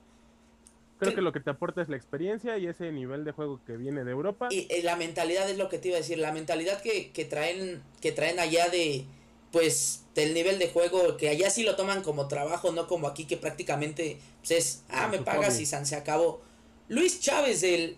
Creo 0.99 1.15
que 1.15 1.23
lo 1.23 1.33
que 1.33 1.39
te 1.39 1.51
aporta 1.51 1.81
es 1.81 1.89
la 1.89 1.97
experiencia 1.97 2.59
y 2.59 2.67
ese 2.67 2.91
nivel 2.91 3.25
de 3.25 3.31
juego 3.31 3.61
que 3.65 3.77
viene 3.77 4.03
de 4.03 4.11
Europa. 4.11 4.49
Y, 4.51 4.67
eh, 4.69 4.83
la 4.83 4.97
mentalidad 4.97 5.49
es 5.49 5.59
lo 5.59 5.69
que 5.69 5.79
te 5.79 5.89
iba 5.89 5.97
a 5.97 6.01
decir, 6.01 6.19
la 6.19 6.33
mentalidad 6.33 6.83
que, 6.83 7.13
que, 7.13 7.25
traen 7.25 7.85
que 8.01 8.11
traen 8.11 8.41
allá 8.41 8.69
de 8.69 9.05
pues 9.53 10.05
del 10.15 10.35
nivel 10.35 10.59
de 10.59 10.69
juego 10.69 11.17
que 11.17 11.29
allá 11.29 11.51
sí 11.51 11.63
lo 11.63 11.77
toman 11.77 12.03
como 12.03 12.27
trabajo, 12.27 12.73
no 12.73 12.87
como 12.89 13.07
aquí 13.07 13.27
que 13.27 13.37
prácticamente 13.37 14.19
pues 14.41 14.51
es, 14.51 14.85
ah, 14.89 15.09
me 15.09 15.19
pagas 15.19 15.61
y 15.61 15.67
se 15.67 15.97
acabó. 15.97 16.41
Luis 16.89 17.21
Chávez, 17.21 17.63
el 17.63 17.97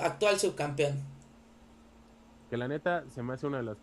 actual 0.00 0.38
subcampeón. 0.38 1.00
Que 2.48 2.56
la 2.56 2.68
neta 2.68 3.04
se 3.14 3.22
me 3.22 3.34
hace 3.34 3.46
una 3.46 3.58
de 3.58 3.64
las 3.64 3.78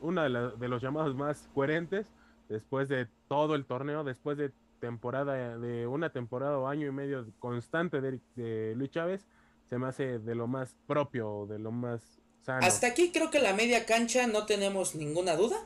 una 0.00 0.24
de, 0.24 0.50
de 0.58 0.68
los 0.68 0.82
llamados 0.82 1.14
más 1.14 1.48
coherentes 1.54 2.06
después 2.48 2.88
de 2.88 3.08
todo 3.28 3.54
el 3.54 3.64
torneo, 3.64 4.04
después 4.04 4.36
de 4.36 4.52
temporada, 4.84 5.56
de 5.58 5.86
una 5.86 6.10
temporada 6.10 6.58
o 6.58 6.68
año 6.68 6.86
y 6.86 6.92
medio 6.92 7.26
constante 7.38 8.00
de, 8.00 8.74
Luis 8.74 8.90
Chávez, 8.90 9.26
se 9.70 9.78
me 9.78 9.86
hace 9.86 10.18
de 10.18 10.34
lo 10.34 10.46
más 10.46 10.76
propio, 10.86 11.46
de 11.46 11.58
lo 11.58 11.72
más 11.72 12.02
sano. 12.42 12.66
Hasta 12.66 12.88
aquí 12.88 13.10
creo 13.10 13.30
que 13.30 13.40
la 13.40 13.54
media 13.54 13.86
cancha 13.86 14.26
no 14.26 14.44
tenemos 14.44 14.94
ninguna 14.94 15.36
duda. 15.36 15.56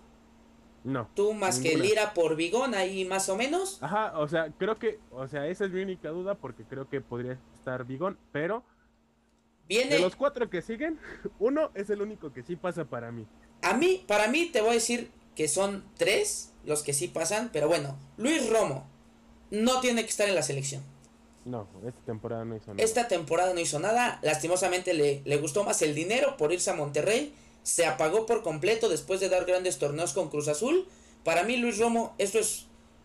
No. 0.85 1.09
Tú 1.15 1.35
más 1.35 1.59
que. 1.59 1.77
Lira 1.77 2.15
por 2.15 2.37
Bigón, 2.37 2.75
ahí 2.75 3.05
más 3.05 3.29
o 3.29 3.37
menos. 3.37 3.83
Ajá, 3.83 4.19
o 4.19 4.29
sea, 4.29 4.53
creo 4.59 4.77
que, 4.77 5.01
o 5.11 5.27
sea, 5.29 5.47
esa 5.47 5.65
es 5.65 5.71
mi 5.71 5.83
única 5.83 6.11
duda 6.11 6.35
porque 6.35 6.65
creo 6.65 6.89
que 6.89 7.01
podría 7.01 7.39
estar 7.55 7.85
Bigón, 7.85 8.19
pero 8.33 8.65
de 9.69 9.75
Viene, 9.75 9.99
los 9.99 10.17
cuatro 10.17 10.49
que 10.49 10.63
siguen, 10.63 10.99
uno 11.39 11.71
es 11.75 11.91
el 11.91 12.01
único 12.01 12.33
que 12.33 12.43
sí 12.43 12.57
pasa 12.57 12.85
para 12.85 13.13
mí. 13.13 13.27
a 13.63 13.75
mí, 13.75 14.05
para 14.07 14.29
mí 14.29 14.47
te 14.47 14.61
voy 14.61 14.71
a 14.71 14.75
decir 14.75 15.11
que 15.35 15.47
son 15.49 15.85
tres 15.97 16.55
los 16.65 16.83
que 16.83 16.93
sí 16.93 17.09
pasan, 17.09 17.51
pero 17.53 17.69
bueno, 17.69 17.97
Luis 18.17 18.49
Romo 18.51 18.87
no 19.51 19.81
tiene 19.81 20.03
que 20.03 20.11
estar 20.11 20.29
en 20.29 20.35
la 20.35 20.43
selección. 20.43 20.83
No, 21.45 21.67
esta 21.87 22.01
temporada 22.03 22.45
no 22.45 22.57
hizo 22.57 22.73
nada. 22.73 22.83
Esta 22.83 23.09
temporada 23.09 23.55
no 23.55 23.61
hizo 23.61 23.79
nada, 23.79 24.19
lastimosamente 24.23 24.93
le, 24.95 25.23
le 25.25 25.37
gustó 25.37 25.65
más 25.65 25.81
el 25.83 25.95
dinero 25.95 26.37
por 26.37 26.53
irse 26.53 26.71
a 26.71 26.75
Monterrey, 26.75 27.35
se 27.69 27.85
apagó 27.85 28.25
por 28.25 28.43
completo 28.43 28.89
después 28.89 29.21
de 29.21 29.29
dar 29.29 29.45
grandes 29.45 29.79
torneos 29.79 30.15
con 30.15 30.31
Cruz 30.31 30.49
Azul. 30.49 30.89
Para 31.23 31.43
mí 31.43 31.59
Luis 31.59 31.77
Romo, 31.77 32.15
esto 32.17 32.39
es 32.39 32.65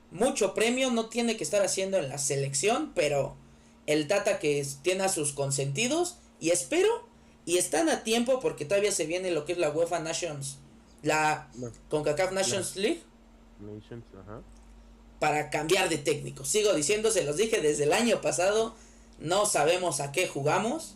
mucho 0.10 0.54
premio, 0.54 0.90
no 0.90 1.10
tiene 1.10 1.36
que 1.36 1.44
estar 1.44 1.62
haciendo 1.62 1.98
en 1.98 2.08
la 2.08 2.18
selección, 2.18 2.94
pero 2.96 3.36
el 3.88 4.08
Tata 4.08 4.40
que 4.40 4.66
tiene 4.82 5.04
a 5.04 5.10
sus 5.10 5.34
consentidos 5.34 6.16
y 6.40 6.52
espero 6.52 7.10
y 7.46 7.58
están 7.58 7.90
a 7.90 8.04
tiempo 8.06 8.40
porque 8.40 8.64
todavía 8.64 8.94
se 8.94 9.06
viene 9.06 9.32
lo 9.32 9.44
que 9.44 9.52
es 9.52 9.58
la 9.58 9.70
UEFA 9.70 10.00
Nations, 10.00 10.60
la 11.02 11.50
No, 11.56 11.70
CONCACAF 11.90 12.32
Nations 12.32 12.78
League 12.78 13.02
Nations, 13.60 14.06
ajá. 14.18 14.42
para 15.20 15.50
cambiar 15.50 15.90
de 15.90 15.98
técnico. 15.98 16.46
Sigo 16.46 16.74
diciendo, 16.74 17.12
se 17.12 17.26
los 17.26 17.36
dije 17.36 17.60
desde 17.60 17.84
el 17.84 17.92
año 17.92 18.22
pasado, 18.22 18.76
no 19.20 19.46
sabemos 19.46 20.00
a 20.00 20.14
qué 20.14 20.26
jugamos, 20.26 20.96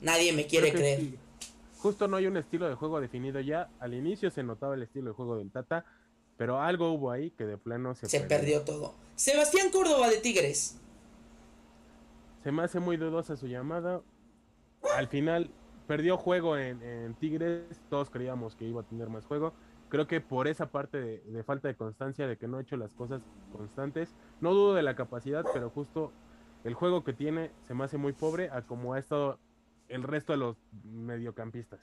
nadie 0.00 0.32
me 0.32 0.46
quiere 0.46 0.72
creer. 0.72 1.00
sí. 1.00 1.18
Justo 1.82 2.06
no 2.06 2.16
hay 2.16 2.28
un 2.28 2.36
estilo 2.36 2.68
de 2.68 2.76
juego 2.76 3.00
definido 3.00 3.40
ya. 3.40 3.68
Al 3.80 3.92
inicio 3.92 4.30
se 4.30 4.44
notaba 4.44 4.76
el 4.76 4.84
estilo 4.84 5.10
de 5.10 5.16
juego 5.16 5.36
del 5.36 5.50
Tata, 5.50 5.84
pero 6.36 6.60
algo 6.60 6.92
hubo 6.92 7.10
ahí 7.10 7.32
que 7.32 7.44
de 7.44 7.58
plano 7.58 7.96
se, 7.96 8.08
Se 8.08 8.20
perdió 8.20 8.62
todo. 8.62 8.94
Sebastián 9.16 9.70
Córdoba 9.72 10.08
de 10.08 10.18
Tigres. 10.18 10.80
Se 12.44 12.52
me 12.52 12.62
hace 12.62 12.78
muy 12.78 12.96
dudosa 12.96 13.36
su 13.36 13.48
llamada. 13.48 14.00
Al 14.94 15.08
final 15.08 15.50
perdió 15.88 16.16
juego 16.16 16.56
en, 16.56 16.80
en 16.84 17.14
Tigres. 17.14 17.64
Todos 17.90 18.10
creíamos 18.10 18.54
que 18.54 18.64
iba 18.64 18.82
a 18.82 18.84
tener 18.84 19.08
más 19.08 19.26
juego. 19.26 19.52
Creo 19.88 20.06
que 20.06 20.20
por 20.20 20.46
esa 20.46 20.66
parte 20.66 21.00
de, 21.00 21.18
de 21.18 21.42
falta 21.42 21.66
de 21.66 21.74
constancia, 21.74 22.28
de 22.28 22.36
que 22.38 22.46
no 22.46 22.58
ha 22.58 22.62
hecho 22.62 22.76
las 22.76 22.94
cosas 22.94 23.22
constantes, 23.50 24.14
no 24.40 24.54
dudo 24.54 24.74
de 24.74 24.84
la 24.84 24.94
capacidad, 24.94 25.44
pero 25.52 25.68
justo 25.68 26.12
el 26.62 26.74
juego 26.74 27.02
que 27.02 27.12
tiene 27.12 27.50
se 27.66 27.74
me 27.74 27.82
hace 27.82 27.98
muy 27.98 28.12
pobre 28.12 28.50
a 28.50 28.62
como 28.62 28.94
ha 28.94 29.00
estado 29.00 29.40
el 29.92 30.02
resto 30.02 30.32
de 30.32 30.38
los 30.38 30.56
mediocampistas. 30.84 31.80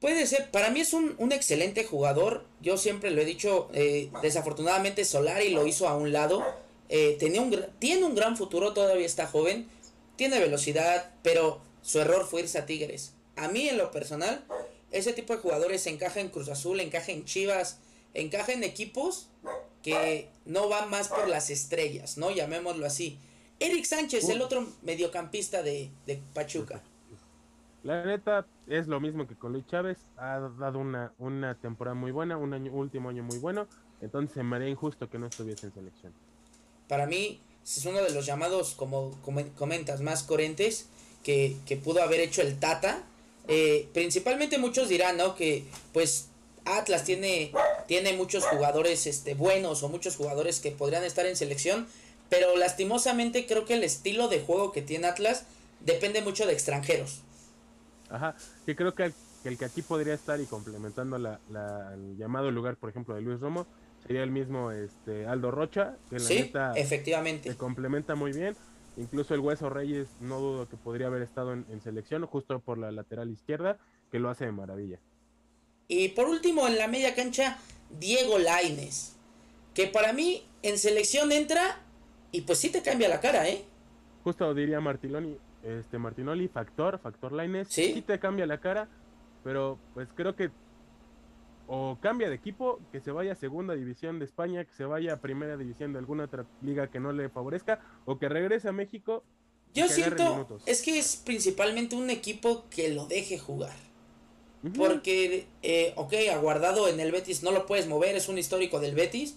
Puede 0.00 0.26
ser, 0.26 0.50
para 0.52 0.70
mí 0.70 0.80
es 0.80 0.92
un, 0.92 1.16
un 1.18 1.32
excelente 1.32 1.84
jugador. 1.84 2.44
Yo 2.60 2.76
siempre 2.76 3.10
lo 3.10 3.20
he 3.20 3.24
dicho, 3.24 3.68
eh, 3.72 4.10
desafortunadamente 4.22 5.04
Solari 5.04 5.50
lo 5.50 5.66
hizo 5.66 5.88
a 5.88 5.96
un 5.96 6.12
lado. 6.12 6.44
Eh, 6.88 7.16
tenía 7.18 7.42
un, 7.42 7.54
tiene 7.80 8.04
un 8.04 8.14
gran 8.14 8.36
futuro, 8.36 8.72
todavía 8.72 9.06
está 9.06 9.26
joven. 9.26 9.68
Tiene 10.16 10.38
velocidad, 10.38 11.12
pero 11.22 11.60
su 11.82 12.00
error 12.00 12.26
fue 12.26 12.42
irse 12.42 12.58
a 12.58 12.66
Tigres. 12.66 13.14
A 13.34 13.48
mí 13.48 13.68
en 13.68 13.76
lo 13.76 13.90
personal, 13.90 14.44
ese 14.92 15.12
tipo 15.12 15.34
de 15.34 15.40
jugadores 15.40 15.86
encaja 15.86 16.20
en 16.20 16.28
Cruz 16.28 16.48
Azul, 16.48 16.80
encaja 16.80 17.10
en 17.10 17.24
Chivas, 17.24 17.78
encaja 18.14 18.52
en 18.52 18.62
equipos 18.64 19.28
que 19.82 20.28
no 20.44 20.68
van 20.68 20.90
más 20.90 21.08
por 21.08 21.28
las 21.28 21.50
estrellas, 21.50 22.18
¿no? 22.18 22.30
Llamémoslo 22.30 22.86
así. 22.86 23.18
Eric 23.60 23.84
Sánchez, 23.84 24.28
el 24.28 24.42
otro 24.42 24.66
mediocampista 24.82 25.62
de, 25.62 25.90
de 26.06 26.20
Pachuca. 26.34 26.82
La 27.84 28.04
neta 28.04 28.46
es 28.66 28.86
lo 28.88 29.00
mismo 29.00 29.26
que 29.26 29.34
con 29.36 29.52
Luis 29.52 29.66
Chávez. 29.66 29.98
Ha 30.16 30.40
dado 30.58 30.78
una, 30.78 31.12
una 31.18 31.54
temporada 31.54 31.94
muy 31.94 32.10
buena, 32.10 32.36
un 32.36 32.52
año, 32.54 32.72
último 32.72 33.08
año 33.08 33.22
muy 33.22 33.38
bueno. 33.38 33.66
Entonces 34.00 34.34
se 34.34 34.42
me 34.42 34.56
haría 34.56 34.68
injusto 34.68 35.08
que 35.08 35.18
no 35.18 35.26
estuviese 35.26 35.66
en 35.66 35.74
selección. 35.74 36.12
para 36.88 37.06
mí 37.06 37.40
es 37.64 37.84
uno 37.84 37.98
de 38.02 38.10
los 38.10 38.24
llamados, 38.26 38.74
como 38.74 39.10
come- 39.22 39.50
comentas, 39.58 40.00
más 40.00 40.22
coherentes 40.22 40.88
que, 41.22 41.56
que 41.66 41.76
pudo 41.76 42.02
haber 42.02 42.20
hecho 42.20 42.42
el 42.42 42.58
Tata. 42.58 43.02
Eh, 43.46 43.88
principalmente 43.94 44.58
muchos 44.58 44.88
dirán, 44.88 45.16
¿no? 45.16 45.34
Que 45.34 45.64
pues 45.92 46.28
Atlas 46.64 47.04
tiene, 47.04 47.52
tiene 47.86 48.12
muchos 48.14 48.44
jugadores 48.44 49.06
este, 49.06 49.34
buenos 49.34 49.82
o 49.82 49.88
muchos 49.88 50.16
jugadores 50.16 50.60
que 50.60 50.70
podrían 50.70 51.04
estar 51.04 51.26
en 51.26 51.36
selección, 51.36 51.86
pero 52.28 52.56
lastimosamente 52.56 53.46
creo 53.46 53.64
que 53.64 53.74
el 53.74 53.84
estilo 53.84 54.28
de 54.28 54.40
juego 54.40 54.72
que 54.72 54.82
tiene 54.82 55.06
Atlas 55.06 55.44
depende 55.80 56.22
mucho 56.22 56.46
de 56.46 56.52
extranjeros. 56.54 57.22
Ajá, 58.10 58.34
que 58.64 58.74
creo 58.74 58.94
que 58.94 59.04
el, 59.04 59.14
que 59.42 59.48
el 59.50 59.58
que 59.58 59.64
aquí 59.64 59.82
podría 59.82 60.14
estar 60.14 60.40
y 60.40 60.46
complementando 60.46 61.18
la, 61.18 61.40
la- 61.50 61.92
el 61.94 62.16
llamado 62.16 62.50
lugar, 62.50 62.76
por 62.76 62.90
ejemplo, 62.90 63.14
de 63.14 63.20
Luis 63.20 63.40
Romo, 63.40 63.66
sería 64.06 64.22
el 64.22 64.30
mismo 64.30 64.70
este 64.70 65.26
Aldo 65.26 65.50
Rocha, 65.50 65.96
que 66.08 66.16
la 66.18 66.24
Sí, 66.24 66.34
neta 66.40 66.72
efectivamente. 66.74 67.50
se 67.50 67.56
complementa 67.56 68.14
muy 68.14 68.32
bien. 68.32 68.56
Incluso 68.96 69.34
el 69.34 69.40
Hueso 69.40 69.70
Reyes 69.70 70.08
no 70.20 70.40
dudo 70.40 70.68
que 70.68 70.76
podría 70.76 71.06
haber 71.06 71.22
estado 71.22 71.52
en, 71.52 71.64
en 71.70 71.80
selección, 71.80 72.26
justo 72.26 72.58
por 72.60 72.78
la 72.78 72.90
lateral 72.90 73.30
izquierda, 73.30 73.78
que 74.10 74.18
lo 74.18 74.28
hace 74.30 74.46
de 74.46 74.52
maravilla. 74.52 74.98
Y 75.86 76.08
por 76.10 76.28
último, 76.28 76.66
en 76.66 76.78
la 76.78 76.88
media 76.88 77.14
cancha, 77.14 77.58
Diego 78.00 78.38
Laines. 78.38 79.16
Que 79.74 79.86
para 79.86 80.12
mí 80.12 80.42
en 80.62 80.78
selección 80.78 81.30
entra 81.30 81.80
y 82.32 82.40
pues 82.40 82.58
sí 82.58 82.70
te 82.70 82.82
cambia 82.82 83.08
la 83.08 83.20
cara, 83.20 83.48
¿eh? 83.48 83.64
Justo 84.24 84.52
diría 84.52 84.80
Martiloni, 84.80 85.38
este 85.68 85.98
Martinoli, 85.98 86.48
factor, 86.48 86.98
factor 86.98 87.32
Laines, 87.32 87.68
Sí. 87.68 88.02
te 88.06 88.18
cambia 88.18 88.46
la 88.46 88.60
cara, 88.60 88.88
pero 89.44 89.78
pues 89.94 90.08
creo 90.14 90.34
que 90.34 90.50
o 91.70 91.98
cambia 92.00 92.30
de 92.30 92.34
equipo, 92.34 92.80
que 92.92 93.00
se 93.00 93.10
vaya 93.10 93.32
a 93.32 93.34
segunda 93.34 93.74
división 93.74 94.18
de 94.18 94.24
España, 94.24 94.64
que 94.64 94.72
se 94.72 94.84
vaya 94.84 95.12
a 95.14 95.16
primera 95.18 95.56
división 95.58 95.92
de 95.92 95.98
alguna 95.98 96.24
otra 96.24 96.46
liga 96.62 96.90
que 96.90 96.98
no 96.98 97.12
le 97.12 97.28
favorezca, 97.28 97.80
o 98.06 98.18
que 98.18 98.28
regrese 98.30 98.68
a 98.68 98.72
México. 98.72 99.22
Yo 99.74 99.86
siento, 99.86 100.58
es 100.64 100.80
que 100.80 100.98
es 100.98 101.16
principalmente 101.16 101.94
un 101.94 102.08
equipo 102.08 102.64
que 102.70 102.88
lo 102.88 103.06
deje 103.06 103.38
jugar. 103.38 103.76
Porque, 104.76 105.46
eh, 105.62 105.92
ok, 105.96 106.14
aguardado 106.34 106.88
en 106.88 106.98
el 107.00 107.12
Betis 107.12 107.42
no 107.42 107.52
lo 107.52 107.66
puedes 107.66 107.86
mover, 107.86 108.16
es 108.16 108.28
un 108.28 108.38
histórico 108.38 108.80
del 108.80 108.94
Betis. 108.94 109.36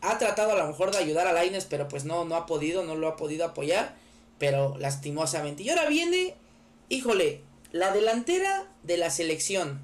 Ha 0.00 0.18
tratado 0.18 0.52
a 0.52 0.56
lo 0.58 0.66
mejor 0.66 0.90
de 0.90 0.98
ayudar 0.98 1.26
a 1.26 1.32
Laines, 1.32 1.66
pero 1.66 1.88
pues 1.88 2.04
no, 2.04 2.24
no 2.24 2.34
ha 2.36 2.46
podido, 2.46 2.84
no 2.84 2.96
lo 2.96 3.06
ha 3.06 3.16
podido 3.16 3.44
apoyar. 3.44 3.96
Pero 4.40 4.76
lastimosamente. 4.78 5.62
Y 5.62 5.70
ahora 5.70 5.88
viene, 5.88 6.34
híjole, 6.88 7.42
la 7.70 7.92
delantera 7.92 8.66
de 8.82 8.96
la 8.96 9.10
selección. 9.10 9.80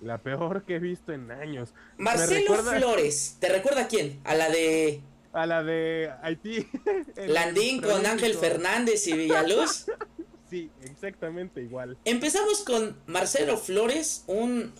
La 0.00 0.18
peor 0.18 0.64
que 0.64 0.76
he 0.76 0.78
visto 0.80 1.12
en 1.12 1.30
años. 1.30 1.74
Marcelo 1.98 2.40
recuerda 2.40 2.78
Flores. 2.78 3.36
¿Te 3.38 3.48
recuerda 3.50 3.82
a 3.82 3.86
quién? 3.86 4.18
A 4.24 4.34
la 4.34 4.48
de 4.48 5.00
A 5.32 5.46
la 5.46 5.62
de 5.62 6.10
Haití. 6.22 6.66
Landín 7.16 7.80
con 7.80 8.04
Ángel. 8.06 8.34
Fernández 8.34 9.06
y 9.06 9.12
Villaluz. 9.12 9.86
Sí, 10.50 10.68
exactamente 10.82 11.62
igual. 11.62 11.96
Empezamos 12.04 12.64
con 12.64 12.96
Marcelo 13.06 13.56
Flores, 13.56 14.24
un, 14.26 14.72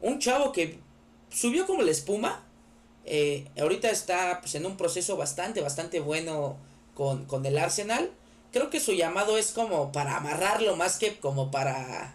un 0.00 0.20
chavo 0.20 0.52
que 0.52 0.78
subió 1.30 1.66
como 1.66 1.82
la 1.82 1.90
espuma. 1.90 2.44
Eh, 3.04 3.48
ahorita 3.60 3.90
está 3.90 4.38
pues, 4.40 4.54
en 4.54 4.66
un 4.66 4.76
proceso 4.76 5.16
bastante, 5.16 5.62
bastante 5.62 5.98
bueno 5.98 6.58
con, 6.94 7.24
con 7.24 7.44
el 7.44 7.58
Arsenal. 7.58 8.12
Creo 8.52 8.70
que 8.70 8.80
su 8.80 8.92
llamado 8.92 9.36
es 9.38 9.52
como 9.52 9.92
para 9.92 10.16
amarrarlo 10.16 10.76
más 10.76 10.98
que 10.98 11.18
como 11.18 11.50
para... 11.50 12.14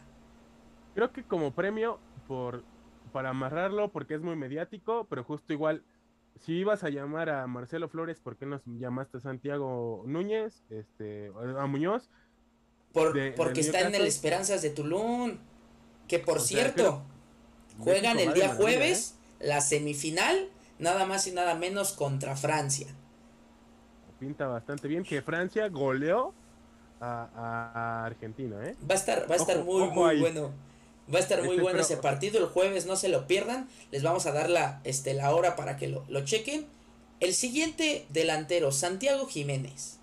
Creo 0.94 1.12
que 1.12 1.24
como 1.24 1.52
premio 1.54 2.00
por 2.28 2.64
para 3.12 3.30
amarrarlo 3.30 3.92
porque 3.92 4.16
es 4.16 4.22
muy 4.22 4.36
mediático, 4.36 5.08
pero 5.10 5.24
justo 5.24 5.54
igual 5.54 5.84
si 6.42 6.54
ibas 6.54 6.84
a 6.84 6.90
llamar 6.90 7.30
a 7.30 7.48
Marcelo 7.48 7.88
Flores, 7.88 8.20
¿por 8.20 8.36
qué 8.36 8.46
nos 8.46 8.62
llamaste 8.66 9.18
a 9.18 9.22
Santiago 9.22 10.04
Núñez, 10.06 10.64
este 10.70 11.32
a 11.58 11.66
Muñoz? 11.66 12.10
Por, 12.92 13.14
De- 13.14 13.32
porque 13.32 13.62
está 13.62 13.82
en 13.82 13.96
el. 13.96 14.06
Esperanzas 14.06 14.62
de 14.62 14.70
Tulum. 14.70 15.38
Que 16.08 16.20
por 16.20 16.38
O 16.38 16.40
sea, 16.42 16.60
cierto, 16.60 17.02
juegan 17.80 18.18
México 18.18 18.30
el 18.32 18.36
día 18.36 18.54
jueves 18.54 19.18
la 19.40 19.62
semifinal, 19.62 20.50
nada 20.78 21.06
más 21.06 21.26
y 21.28 21.32
nada 21.32 21.56
menos 21.56 21.94
contra 21.94 22.36
Francia. 22.36 22.88
Pinta 24.20 24.48
bastante 24.48 24.88
bien 24.88 25.04
que 25.04 25.22
Francia 25.22 25.68
goleó 25.70 26.34
a, 27.02 28.04
Argentina, 28.06 28.56
¿eh? 28.66 28.76
Va 28.90 28.94
a 28.96 28.98
estar, 28.98 29.30
va 29.30 29.36
a 29.36 29.38
estar 29.38 29.58
Ojo, 29.58 29.66
muy, 29.66 29.82
ojo 29.84 29.92
muy 29.94 30.10
ahí. 30.12 30.20
bueno. 30.20 30.52
Va 31.14 31.20
a 31.20 31.22
estar 31.22 31.40
muy 31.44 31.52
Este, 31.52 31.62
bueno 31.62 31.80
ese 31.80 31.98
partido 31.98 32.40
el 32.40 32.48
jueves, 32.48 32.86
no 32.88 32.96
se 32.96 33.10
lo 33.10 33.28
pierdan. 33.28 33.68
Les 33.92 34.02
vamos 34.02 34.26
a 34.26 34.32
dar 34.32 34.50
la, 34.50 34.82
este, 34.86 35.14
la 35.14 35.36
hora 35.36 35.56
para 35.56 35.78
que 35.78 35.88
lo, 35.88 36.04
lo 36.08 36.24
chequen. 36.26 36.66
El 37.20 37.34
siguiente 37.34 38.06
delantero, 38.10 38.72
Santiago 38.72 39.28
Jiménez. 39.28 40.00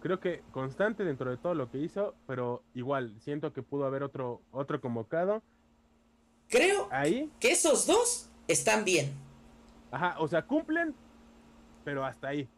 Creo 0.00 0.20
que 0.20 0.42
constante 0.52 1.04
dentro 1.04 1.30
de 1.30 1.36
todo 1.36 1.54
lo 1.54 1.70
que 1.70 1.78
hizo, 1.78 2.14
pero 2.26 2.62
igual 2.74 3.14
siento 3.20 3.52
que 3.52 3.62
pudo 3.62 3.84
haber 3.86 4.02
otro 4.02 4.40
otro 4.52 4.80
convocado 4.80 5.42
Creo 6.48 6.88
ahí. 6.90 7.30
que 7.40 7.50
esos 7.52 7.86
dos 7.86 8.28
están 8.48 8.84
bien. 8.84 9.12
Ajá, 9.90 10.16
o 10.20 10.28
sea, 10.28 10.42
cumplen, 10.46 10.94
pero 11.84 12.04
hasta 12.04 12.28
ahí. 12.28 12.48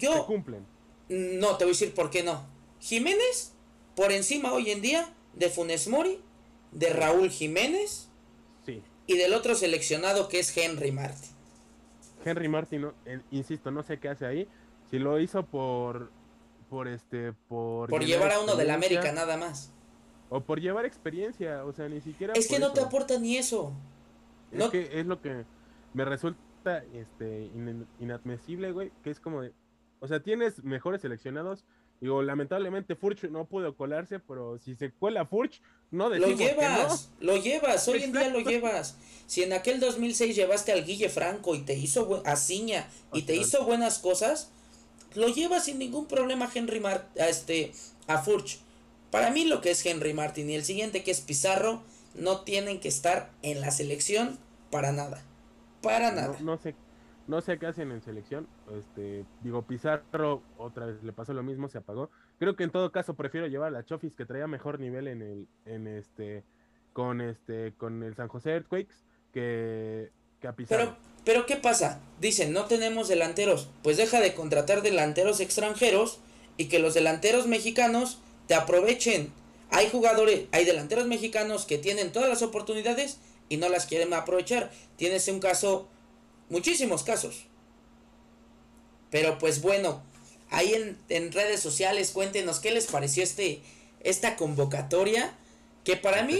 Se 0.00 0.06
Yo 0.06 0.26
cumplen. 0.26 0.66
no 1.08 1.56
te 1.56 1.64
voy 1.64 1.72
a 1.72 1.76
decir 1.76 1.94
por 1.94 2.10
qué 2.10 2.22
no. 2.22 2.46
Jiménez, 2.80 3.52
por 3.94 4.12
encima 4.12 4.52
hoy 4.52 4.70
en 4.70 4.80
día 4.80 5.12
de 5.34 5.48
Funes 5.50 5.88
Mori, 5.88 6.20
de 6.72 6.90
Raúl 6.90 7.30
Jiménez 7.30 8.08
Sí. 8.64 8.82
y 9.06 9.16
del 9.16 9.34
otro 9.34 9.54
seleccionado 9.54 10.28
que 10.28 10.38
es 10.40 10.56
Henry 10.56 10.92
Martin. 10.92 11.30
Henry 12.24 12.48
Martin, 12.48 12.82
no, 12.82 12.94
eh, 13.06 13.20
insisto, 13.30 13.70
no 13.70 13.82
sé 13.82 13.98
qué 13.98 14.08
hace 14.08 14.26
ahí. 14.26 14.48
Si 14.90 14.98
lo 14.98 15.18
hizo 15.20 15.44
por, 15.46 16.10
por 16.68 16.86
este, 16.88 17.32
por. 17.48 17.88
Por 17.90 18.04
llevar 18.04 18.32
a 18.32 18.40
uno 18.40 18.56
de 18.56 18.64
la 18.64 18.74
América 18.74 19.10
nada 19.12 19.36
más. 19.36 19.72
O 20.28 20.40
por 20.40 20.60
llevar 20.60 20.84
experiencia, 20.84 21.64
o 21.64 21.72
sea, 21.72 21.88
ni 21.88 22.00
siquiera. 22.00 22.34
Es 22.34 22.46
que 22.46 22.58
no 22.58 22.72
te 22.72 22.80
aporta 22.80 23.18
ni 23.18 23.36
eso. 23.36 23.72
Es 24.52 24.58
no- 24.58 24.70
que 24.70 25.00
es 25.00 25.06
lo 25.06 25.20
que 25.20 25.44
me 25.94 26.04
resulta 26.04 26.84
este 26.94 27.46
in- 27.54 27.86
inadmisible, 28.00 28.70
güey, 28.72 28.92
que 29.02 29.10
es 29.10 29.18
como 29.18 29.42
de, 29.42 29.52
o 30.00 30.08
sea, 30.08 30.20
tienes 30.20 30.64
mejores 30.64 31.02
seleccionados. 31.02 31.64
Digo, 32.00 32.22
lamentablemente 32.22 32.96
Furch 32.96 33.24
no 33.24 33.44
pudo 33.44 33.76
colarse, 33.76 34.18
pero 34.18 34.58
si 34.58 34.74
se 34.74 34.90
cuela 34.90 35.26
Furch, 35.26 35.60
no 35.90 36.08
Lo 36.08 36.14
decimos 36.14 36.38
que 36.38 36.46
llevas, 36.46 37.10
lo 37.20 37.36
llevas, 37.36 37.88
hoy 37.88 38.02
en 38.02 38.12
día 38.12 38.28
lo 38.28 38.40
llevas. 38.40 38.96
Si 39.26 39.42
en 39.42 39.52
aquel 39.52 39.80
2006 39.80 40.34
llevaste 40.34 40.72
al 40.72 40.86
Guille 40.86 41.10
Franco 41.10 41.54
y 41.54 41.60
te 41.60 41.74
hizo 41.74 42.22
a 42.24 42.36
Ciña 42.36 42.88
y 43.12 43.22
te 43.22 43.36
hizo 43.36 43.64
buenas 43.66 43.98
cosas, 43.98 44.50
lo 45.14 45.28
llevas 45.28 45.66
sin 45.66 45.78
ningún 45.78 46.06
problema 46.06 46.50
Henry 46.52 46.80
Mart 46.80 47.18
a 47.18 47.28
este 47.28 47.72
a 48.06 48.18
Furch. 48.18 48.60
Para 49.10 49.30
mí 49.30 49.44
lo 49.44 49.60
que 49.60 49.72
es 49.72 49.84
Henry 49.84 50.14
Martin 50.14 50.48
y 50.48 50.54
el 50.54 50.64
siguiente 50.64 51.02
que 51.02 51.10
es 51.10 51.20
Pizarro 51.20 51.82
no 52.14 52.40
tienen 52.40 52.80
que 52.80 52.88
estar 52.88 53.30
en 53.42 53.60
la 53.60 53.70
selección 53.70 54.38
para 54.70 54.92
nada. 54.92 55.22
Para 55.82 56.10
no, 56.10 56.16
nada. 56.16 56.38
no 56.40 56.58
sé, 56.58 56.74
no 57.30 57.40
sé 57.40 57.58
qué 57.58 57.66
hacen 57.66 57.92
en 57.92 58.02
selección. 58.02 58.48
Este, 58.76 59.24
digo, 59.42 59.62
Pizarro 59.62 60.42
otra 60.58 60.86
vez 60.86 61.02
le 61.02 61.12
pasó 61.12 61.32
lo 61.32 61.42
mismo, 61.42 61.68
se 61.68 61.78
apagó. 61.78 62.10
Creo 62.38 62.56
que 62.56 62.64
en 62.64 62.70
todo 62.70 62.92
caso 62.92 63.14
prefiero 63.14 63.46
llevar 63.46 63.68
a 63.68 63.70
la 63.70 63.84
Chofis 63.84 64.16
que 64.16 64.26
traía 64.26 64.46
mejor 64.46 64.80
nivel 64.80 65.06
en 65.08 65.22
el, 65.22 65.48
en 65.64 65.86
este, 65.86 66.44
con 66.92 67.20
este, 67.20 67.72
con 67.78 68.02
el 68.02 68.14
San 68.16 68.28
José 68.28 68.50
Earthquakes 68.50 68.94
que, 69.32 70.10
que 70.40 70.48
a 70.48 70.52
Pizarro. 70.52 70.84
Pero, 70.84 70.96
pero 71.24 71.46
¿qué 71.46 71.56
pasa? 71.56 72.00
Dicen, 72.20 72.52
no 72.52 72.64
tenemos 72.64 73.08
delanteros. 73.08 73.70
Pues 73.82 73.96
deja 73.96 74.20
de 74.20 74.34
contratar 74.34 74.82
delanteros 74.82 75.40
extranjeros 75.40 76.20
y 76.56 76.68
que 76.68 76.80
los 76.80 76.94
delanteros 76.94 77.46
mexicanos 77.46 78.20
te 78.48 78.54
aprovechen. 78.54 79.32
Hay 79.70 79.88
jugadores, 79.88 80.48
hay 80.50 80.64
delanteros 80.64 81.06
mexicanos 81.06 81.64
que 81.64 81.78
tienen 81.78 82.10
todas 82.10 82.28
las 82.28 82.42
oportunidades 82.42 83.20
y 83.48 83.56
no 83.56 83.68
las 83.68 83.86
quieren 83.86 84.12
aprovechar. 84.12 84.72
Tienes 84.96 85.28
un 85.28 85.38
caso, 85.38 85.88
muchísimos 86.50 87.02
casos. 87.02 87.46
Pero 89.10 89.38
pues 89.38 89.60
bueno, 89.62 90.02
ahí 90.50 90.74
en, 90.74 90.98
en 91.08 91.32
redes 91.32 91.60
sociales 91.60 92.10
cuéntenos 92.12 92.60
qué 92.60 92.70
les 92.70 92.86
pareció 92.86 93.22
este, 93.22 93.62
esta 94.00 94.36
convocatoria. 94.36 95.34
Que 95.84 95.96
para 95.96 96.22
mí, 96.24 96.38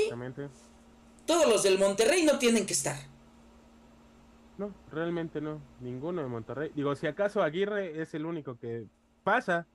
todos 1.26 1.48
los 1.48 1.62
del 1.62 1.78
Monterrey 1.78 2.24
no 2.24 2.38
tienen 2.38 2.66
que 2.66 2.74
estar. 2.74 2.96
No, 4.58 4.74
realmente 4.92 5.40
no. 5.40 5.60
Ninguno 5.80 6.20
de 6.22 6.28
Monterrey. 6.28 6.70
Digo, 6.74 6.94
si 6.94 7.06
acaso 7.06 7.42
Aguirre 7.42 8.02
es 8.02 8.12
el 8.12 8.26
único 8.26 8.58
que 8.58 8.84
pasa. 9.24 9.66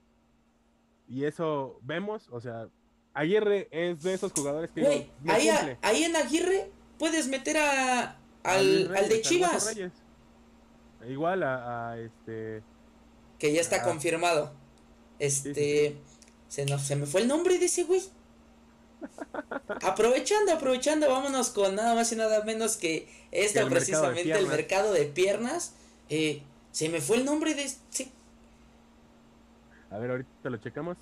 Y 1.10 1.26
eso 1.26 1.80
vemos. 1.82 2.28
O 2.32 2.40
sea, 2.40 2.68
Aguirre 3.16 3.68
es 3.72 4.04
de 4.04 4.14
esos 4.14 4.32
jugadores 4.34 4.70
que 4.72 4.82
digo, 4.82 5.06
no 5.24 5.34
ahí, 5.34 5.50
a- 5.50 5.78
ahí 5.82 6.04
en 6.04 6.16
Aguirre 6.16 6.70
puedes 7.00 7.28
meter 7.28 7.58
a, 7.58 8.18
al, 8.44 8.96
al 8.96 9.10
de 9.10 9.22
Chivas. 9.22 9.76
Igual 11.08 11.44
a, 11.44 11.92
a 11.92 12.00
este. 12.00 12.64
que 13.40 13.54
ya 13.54 13.62
está 13.62 13.84
confirmado. 13.84 14.54
Este, 15.20 15.90
sí, 15.90 15.98
Se, 16.50 16.66
nos, 16.66 16.82
se 16.82 16.96
me 16.96 17.06
fue 17.06 17.22
el 17.22 17.28
nombre 17.28 17.58
de 17.60 17.66
ese 17.66 17.84
güey. 17.84 18.02
aprovechando, 19.82 20.54
aprovechando, 20.54 21.10
vámonos 21.10 21.50
con 21.50 21.76
nada 21.76 21.96
más 21.96 22.12
y 22.12 22.16
nada 22.16 22.44
menos 22.44 22.78
que 22.78 23.08
esto 23.32 23.60
el 23.60 23.70
mercado 23.70 23.70
de 23.70 24.14
precisamente, 24.14 24.32
el 24.40 24.48
mercado 24.48 24.94
de 24.94 25.06
piernas. 25.06 25.74
Eh, 26.10 26.42
se 26.72 26.90
me 26.90 27.02
fue 27.02 27.18
el 27.18 27.26
nombre 27.26 27.56
de 27.56 27.64
ese, 27.64 28.10
A 29.90 29.98
ver, 29.98 30.12
ahorita 30.12 30.50
lo 30.50 30.58
checamos. 30.58 30.98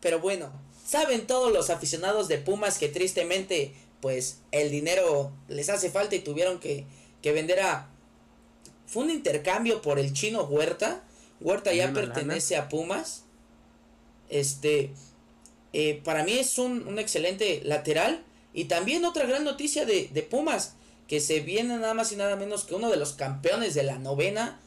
Pero 0.00 0.20
bueno, 0.20 0.52
saben 0.84 1.26
todos 1.26 1.52
los 1.52 1.70
aficionados 1.70 2.28
de 2.28 2.38
Pumas 2.38 2.78
que 2.78 2.88
tristemente, 2.88 3.74
pues 4.00 4.40
el 4.52 4.70
dinero 4.70 5.32
les 5.48 5.68
hace 5.70 5.90
falta 5.90 6.14
y 6.16 6.20
tuvieron 6.20 6.60
que, 6.60 6.86
que 7.22 7.32
vender 7.32 7.60
a... 7.60 7.88
Fue 8.86 9.04
un 9.04 9.10
intercambio 9.10 9.82
por 9.82 9.98
el 9.98 10.12
chino 10.12 10.44
Huerta. 10.44 11.02
Huerta 11.40 11.72
ya 11.74 11.92
pertenece 11.92 12.56
a 12.56 12.68
Pumas. 12.68 13.24
Este, 14.28 14.92
eh, 15.72 16.00
para 16.04 16.24
mí 16.24 16.32
es 16.32 16.58
un, 16.58 16.86
un 16.86 16.98
excelente 16.98 17.60
lateral. 17.64 18.24
Y 18.52 18.64
también 18.64 19.04
otra 19.04 19.26
gran 19.26 19.44
noticia 19.44 19.84
de, 19.84 20.08
de 20.08 20.22
Pumas, 20.22 20.76
que 21.08 21.20
se 21.20 21.40
viene 21.40 21.76
nada 21.76 21.92
más 21.94 22.10
y 22.12 22.16
nada 22.16 22.36
menos 22.36 22.64
que 22.64 22.74
uno 22.74 22.90
de 22.90 22.96
los 22.96 23.12
campeones 23.12 23.74
de 23.74 23.82
la 23.82 23.98
novena. 23.98 24.58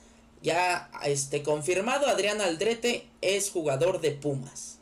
Ya 0.42 0.90
este, 1.04 1.44
confirmado, 1.44 2.08
Adrián 2.08 2.40
Aldrete 2.40 3.08
es 3.22 3.50
jugador 3.50 4.00
de 4.00 4.12
Pumas. 4.12 4.80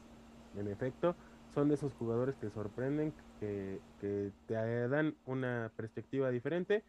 En 0.58 0.67
efecto, 0.67 1.15
son 1.56 1.69
de 1.69 1.76
esos 1.76 1.93
jugadores 1.93 2.36
que 2.39 2.50
sorprenden, 2.52 3.13
que, 3.39 3.80
que 4.02 4.32
te 4.47 4.54
dan 4.88 5.15
una 5.26 5.71
perspectiva 5.76 6.30
diferente. 6.30 6.84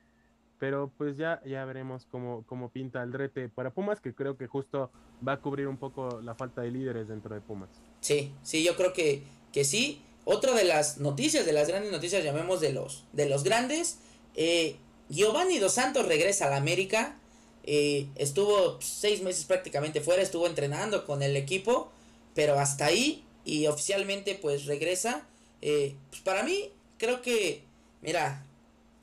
Pero 0.59 0.91
pues 0.99 1.17
ya, 1.17 1.41
ya 1.47 1.65
veremos 1.65 2.07
cómo, 2.11 2.45
cómo 2.47 2.69
pinta 2.69 3.03
el 3.03 3.13
rete 3.13 3.49
para 3.49 3.71
Pumas, 3.71 4.01
que 4.01 4.13
creo 4.13 4.37
que 4.37 4.49
justo 4.49 4.91
va 5.27 5.35
a 5.35 5.41
cubrir 5.41 5.69
un 5.69 5.77
poco 5.77 6.21
la 6.21 6.35
falta 6.35 6.63
de 6.63 6.71
líderes 6.73 7.07
dentro 7.09 7.35
de 7.35 7.41
Pumas. 7.41 7.71
Sí, 8.01 8.33
sí, 8.43 8.65
yo 8.65 8.77
creo 8.77 8.93
que, 8.93 9.23
que 9.53 9.65
sí. 9.65 10.03
Otra 10.25 10.55
de 10.55 10.65
las 10.65 10.99
noticias, 10.99 11.47
de 11.47 11.53
las 11.53 11.69
grandes 11.69 11.93
noticias, 11.93 12.25
llamemos 12.25 12.61
de 12.61 12.73
los, 12.73 13.05
de 13.13 13.29
los 13.29 13.45
grandes. 13.45 13.99
eh, 14.35 14.77
Giovanni 15.09 15.59
Dos 15.59 15.73
Santos 15.73 16.07
regresa 16.07 16.47
a 16.47 16.51
la 16.51 16.57
América. 16.57 17.17
eh, 17.65 18.09
estuvo 18.17 18.81
seis 18.81 19.23
meses 19.23 19.45
prácticamente 19.45 20.01
fuera, 20.01 20.23
estuvo 20.23 20.47
entrenando 20.47 21.05
con 21.05 21.23
el 21.23 21.37
equipo, 21.37 21.93
pero 22.35 22.59
hasta 22.59 22.87
ahí 22.87 23.25
y 23.45 23.67
oficialmente 23.67 24.35
pues 24.41 24.67
regresa. 24.67 25.27
Eh, 25.61 25.95
pues 26.11 26.23
para 26.23 26.43
mí, 26.43 26.71
creo 26.99 27.21
que, 27.21 27.63
mira, 28.03 28.45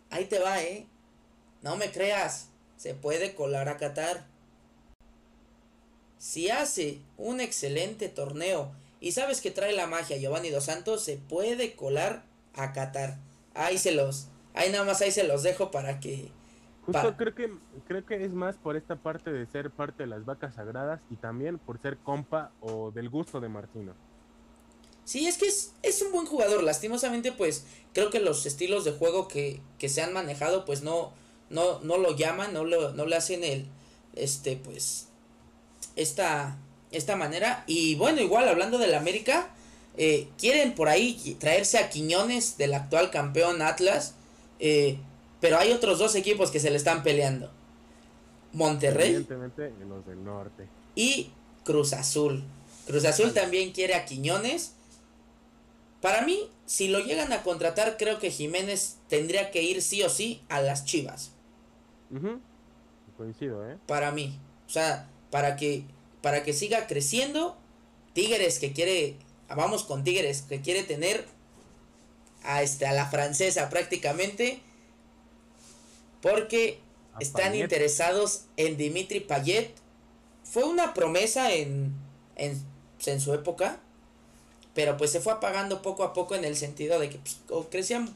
ahí 0.10 0.26
te 0.26 0.40
va, 0.40 0.62
¿eh? 0.64 0.88
No 1.66 1.76
me 1.78 1.92
creas, 1.92 2.50
se 2.78 2.94
puede 2.94 3.34
colar 3.34 3.70
a 3.70 3.78
Qatar. 3.78 4.28
Si 6.20 6.52
hace 6.52 7.00
un 7.18 7.42
excelente 7.42 8.08
torneo 8.08 8.72
y 9.02 9.14
sabes 9.14 9.42
que 9.42 9.50
trae 9.50 9.74
la 9.74 9.88
magia 9.88 10.18
Giovanni 10.18 10.52
Dos 10.52 10.66
Santos, 10.66 11.04
se 11.04 11.18
puede 11.18 11.76
colar 11.76 12.24
a 12.54 12.72
Qatar. 12.72 13.18
Ahí 13.56 13.80
se 13.80 13.92
los, 13.92 14.28
ahí 14.54 14.72
nada 14.72 14.86
más 14.86 15.02
ahí 15.02 15.12
se 15.12 15.24
los 15.24 15.42
dejo 15.42 15.72
para 15.72 16.00
que 16.00 16.30
Justo 16.86 17.02
Pa- 17.02 17.18
creo 17.18 17.34
que 17.34 17.52
creo 17.88 18.06
que 18.06 18.24
es 18.24 18.32
más 18.32 18.58
por 18.58 18.76
esta 18.76 18.96
parte 18.96 19.32
de 19.32 19.48
ser 19.48 19.72
parte 19.72 20.04
de 20.04 20.08
las 20.08 20.24
vacas 20.24 20.54
sagradas 20.54 21.02
y 21.10 21.16
también 21.16 21.58
por 21.58 21.82
ser 21.82 21.98
compa 21.98 22.52
o 22.62 22.92
del 22.92 23.10
gusto 23.10 23.40
de 23.42 23.50
Martino. 23.50 23.94
Sí, 25.04 25.26
es 25.26 25.40
que 25.40 25.48
es, 25.48 25.74
es 25.82 26.00
un 26.04 26.12
buen 26.12 26.28
jugador. 26.28 26.62
Lastimosamente, 26.62 27.32
pues, 27.32 27.66
creo 27.94 28.12
que 28.12 28.20
los 28.20 28.46
estilos 28.46 28.86
de 28.86 28.92
juego 28.92 29.28
que, 29.28 29.62
que 29.80 29.90
se 29.90 30.04
han 30.04 30.14
manejado, 30.14 30.64
pues 30.66 30.84
no, 30.84 31.14
no, 31.50 31.80
no 31.82 31.98
lo 31.98 32.16
llaman, 32.16 32.54
no 32.54 32.64
lo, 32.64 32.94
no 32.94 33.06
le 33.06 33.16
hacen 33.16 33.44
el, 33.44 33.66
este, 34.16 34.58
pues, 34.58 35.08
esta, 35.96 36.58
esta 36.92 37.16
manera. 37.16 37.64
Y 37.68 37.96
bueno, 37.96 38.22
igual 38.22 38.48
hablando 38.48 38.78
del 38.78 38.94
América, 38.94 39.50
eh, 39.98 40.28
quieren 40.38 40.76
por 40.76 40.90
ahí 40.90 41.38
traerse 41.40 41.78
a 41.78 41.90
Quiñones 41.90 42.58
del 42.58 42.74
actual 42.74 43.12
campeón 43.12 43.62
Atlas. 43.62 44.16
eh, 44.60 44.98
pero 45.42 45.60
hay 45.60 45.74
otros 45.74 46.00
dos 46.00 46.16
equipos 46.16 46.50
que 46.50 46.60
se 46.60 46.72
le 46.72 46.78
están 46.78 47.04
peleando. 47.04 47.52
Monterrey 48.54 49.14
los 49.14 50.06
del 50.08 50.24
norte. 50.24 50.66
y 50.96 51.30
Cruz 51.64 51.94
Azul. 51.94 52.44
Cruz 52.88 53.06
Azul 53.06 53.32
también 53.34 53.72
quiere 53.72 53.94
a 53.94 54.06
Quiñones. 54.06 54.72
Para 56.02 56.22
mí, 56.24 56.40
si 56.66 56.88
lo 56.88 57.00
llegan 57.00 57.32
a 57.34 57.44
contratar, 57.44 57.98
creo 57.98 58.18
que 58.18 58.32
Jiménez 58.32 58.96
tendría 59.08 59.52
que 59.52 59.62
ir 59.62 59.82
sí 59.82 60.02
o 60.04 60.10
sí 60.10 60.42
a 60.50 60.62
las 60.62 60.86
Chivas. 60.86 61.32
Ujú, 62.12 62.40
Coincido, 63.18 63.70
¿eh? 63.70 63.78
Para 63.88 64.12
mí. 64.12 64.38
O 64.68 64.70
sea, 64.70 65.08
para 65.32 65.56
que, 65.56 65.84
para 66.22 66.44
que 66.44 66.54
siga 66.54 66.88
creciendo. 66.88 67.58
Tigres 68.14 68.60
que 68.60 68.74
quiere. 68.74 69.18
Vamos 69.48 69.84
con 69.84 70.04
Tigres 70.04 70.42
que 70.44 70.62
quiere 70.62 70.84
tener 70.84 71.26
a, 72.44 72.62
este, 72.62 72.86
a 72.86 72.94
la 72.94 73.06
francesa 73.08 73.70
prácticamente. 73.70 74.60
Porque 76.22 76.80
A 77.14 77.20
están 77.20 77.52
Payet. 77.52 77.64
interesados 77.64 78.46
en 78.58 78.78
Dimitri 78.78 79.20
Payet. 79.22 79.72
Fue 80.44 80.64
una 80.64 80.94
promesa 80.94 81.54
en, 81.54 81.94
en, 82.36 82.62
en 83.06 83.22
su 83.22 83.34
época. 83.34 83.80
Pero 84.74 84.98
pues 84.98 85.12
se 85.12 85.22
fue 85.22 85.32
apagando 85.34 85.82
poco 85.82 86.04
a 86.04 86.14
poco 86.14 86.36
en 86.36 86.44
el 86.44 86.56
sentido 86.58 87.00
de 87.00 87.10
que 87.10 87.18
pues, 87.20 87.66
crecían 87.70 88.14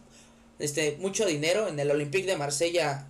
este, 0.59 0.97
mucho 0.99 1.25
dinero. 1.25 1.67
En 1.67 1.79
el 1.79 1.89
Olympique 1.91 2.27
de 2.27 2.35
Marsella 2.35 3.07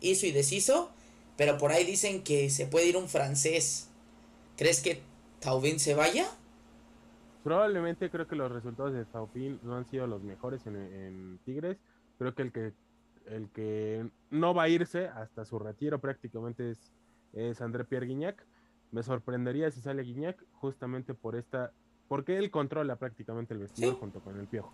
hizo 0.00 0.26
y 0.26 0.32
deshizo. 0.32 0.90
Pero 1.36 1.56
por 1.58 1.72
ahí 1.72 1.84
dicen 1.84 2.22
que 2.22 2.50
se 2.50 2.66
puede 2.66 2.86
ir 2.86 2.96
un 2.96 3.08
francés. 3.08 3.88
¿Crees 4.56 4.82
que 4.82 5.02
Taubin 5.40 5.80
se 5.80 5.94
vaya? 5.94 6.26
Probablemente 7.42 8.10
creo 8.10 8.26
que 8.26 8.36
los 8.36 8.52
resultados 8.52 8.92
de 8.92 9.06
Taupin 9.06 9.58
no 9.62 9.76
han 9.76 9.86
sido 9.86 10.06
los 10.06 10.22
mejores 10.22 10.66
en, 10.66 10.76
en 10.76 11.38
Tigres. 11.44 11.78
Creo 12.18 12.34
que 12.34 12.42
el 12.42 12.52
que 12.52 12.72
el 13.30 13.48
que 13.50 14.10
no 14.30 14.54
va 14.54 14.64
a 14.64 14.68
irse 14.68 15.08
hasta 15.08 15.44
su 15.44 15.58
retiro 15.58 16.00
prácticamente 16.00 16.70
es, 16.70 16.92
es 17.32 17.60
André 17.60 17.84
Pierre 17.84 18.06
Guignac. 18.06 18.44
Me 18.90 19.02
sorprendería 19.02 19.70
si 19.70 19.80
sale 19.80 20.02
Guignac 20.02 20.42
justamente 20.54 21.14
por 21.14 21.36
esta, 21.36 21.72
porque 22.08 22.38
él 22.38 22.50
controla 22.50 22.96
prácticamente 22.96 23.54
el 23.54 23.60
vestidor 23.60 23.94
junto 23.94 24.20
con 24.20 24.38
el 24.38 24.46
Piojo. 24.46 24.72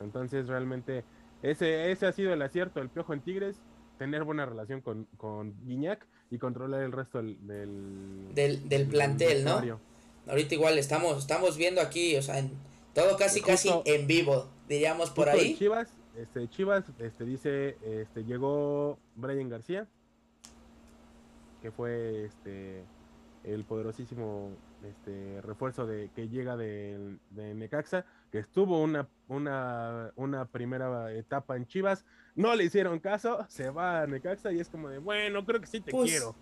Entonces 0.00 0.48
realmente 0.48 1.04
ese, 1.42 1.92
ese 1.92 2.06
ha 2.06 2.12
sido 2.12 2.32
el 2.32 2.42
acierto 2.42 2.80
del 2.80 2.88
Piojo 2.88 3.12
en 3.14 3.20
Tigres, 3.20 3.62
tener 3.98 4.24
buena 4.24 4.46
relación 4.46 4.80
con, 4.80 5.06
con 5.16 5.54
Guiñac 5.64 6.06
y 6.30 6.38
controlar 6.38 6.82
el 6.82 6.92
resto 6.92 7.18
del, 7.18 7.38
del, 8.34 8.68
del, 8.68 8.86
plantel, 8.86 9.44
¿no? 9.44 9.80
Ahorita 10.26 10.54
igual 10.54 10.78
estamos, 10.78 11.18
estamos 11.18 11.56
viendo 11.56 11.80
aquí, 11.80 12.16
o 12.16 12.22
sea, 12.22 12.38
en 12.38 12.50
todo 12.94 13.16
casi 13.16 13.40
casi 13.40 13.70
en 13.84 14.06
vivo, 14.06 14.48
diríamos 14.68 15.10
por 15.10 15.28
ahí. 15.28 15.56
Chivas, 15.56 15.88
este, 16.16 16.48
Chivas, 16.48 16.84
este, 16.98 17.24
dice, 17.24 17.76
este, 17.84 18.24
llegó 18.24 18.98
Brian 19.16 19.48
García, 19.48 19.86
que 21.60 21.70
fue 21.70 22.26
este 22.26 22.84
el 23.44 23.64
poderosísimo 23.64 24.50
este 24.82 25.40
refuerzo 25.42 25.86
de 25.86 26.10
que 26.14 26.28
llega 26.28 26.56
de, 26.56 27.18
de 27.30 27.54
Necaxa, 27.54 28.06
que 28.34 28.40
estuvo 28.40 28.82
una, 28.82 29.08
una, 29.28 30.10
una, 30.16 30.44
primera 30.46 31.12
etapa 31.12 31.56
en 31.56 31.68
Chivas, 31.68 32.04
no 32.34 32.52
le 32.56 32.64
hicieron 32.64 32.98
caso, 32.98 33.46
se 33.48 33.70
va 33.70 34.02
a 34.02 34.08
Necaxa 34.08 34.50
y 34.50 34.58
es 34.58 34.68
como 34.68 34.88
de, 34.88 34.98
bueno, 34.98 35.46
creo 35.46 35.60
que 35.60 35.68
sí 35.68 35.80
te 35.80 35.92
pues 35.92 36.10
quiero. 36.10 36.34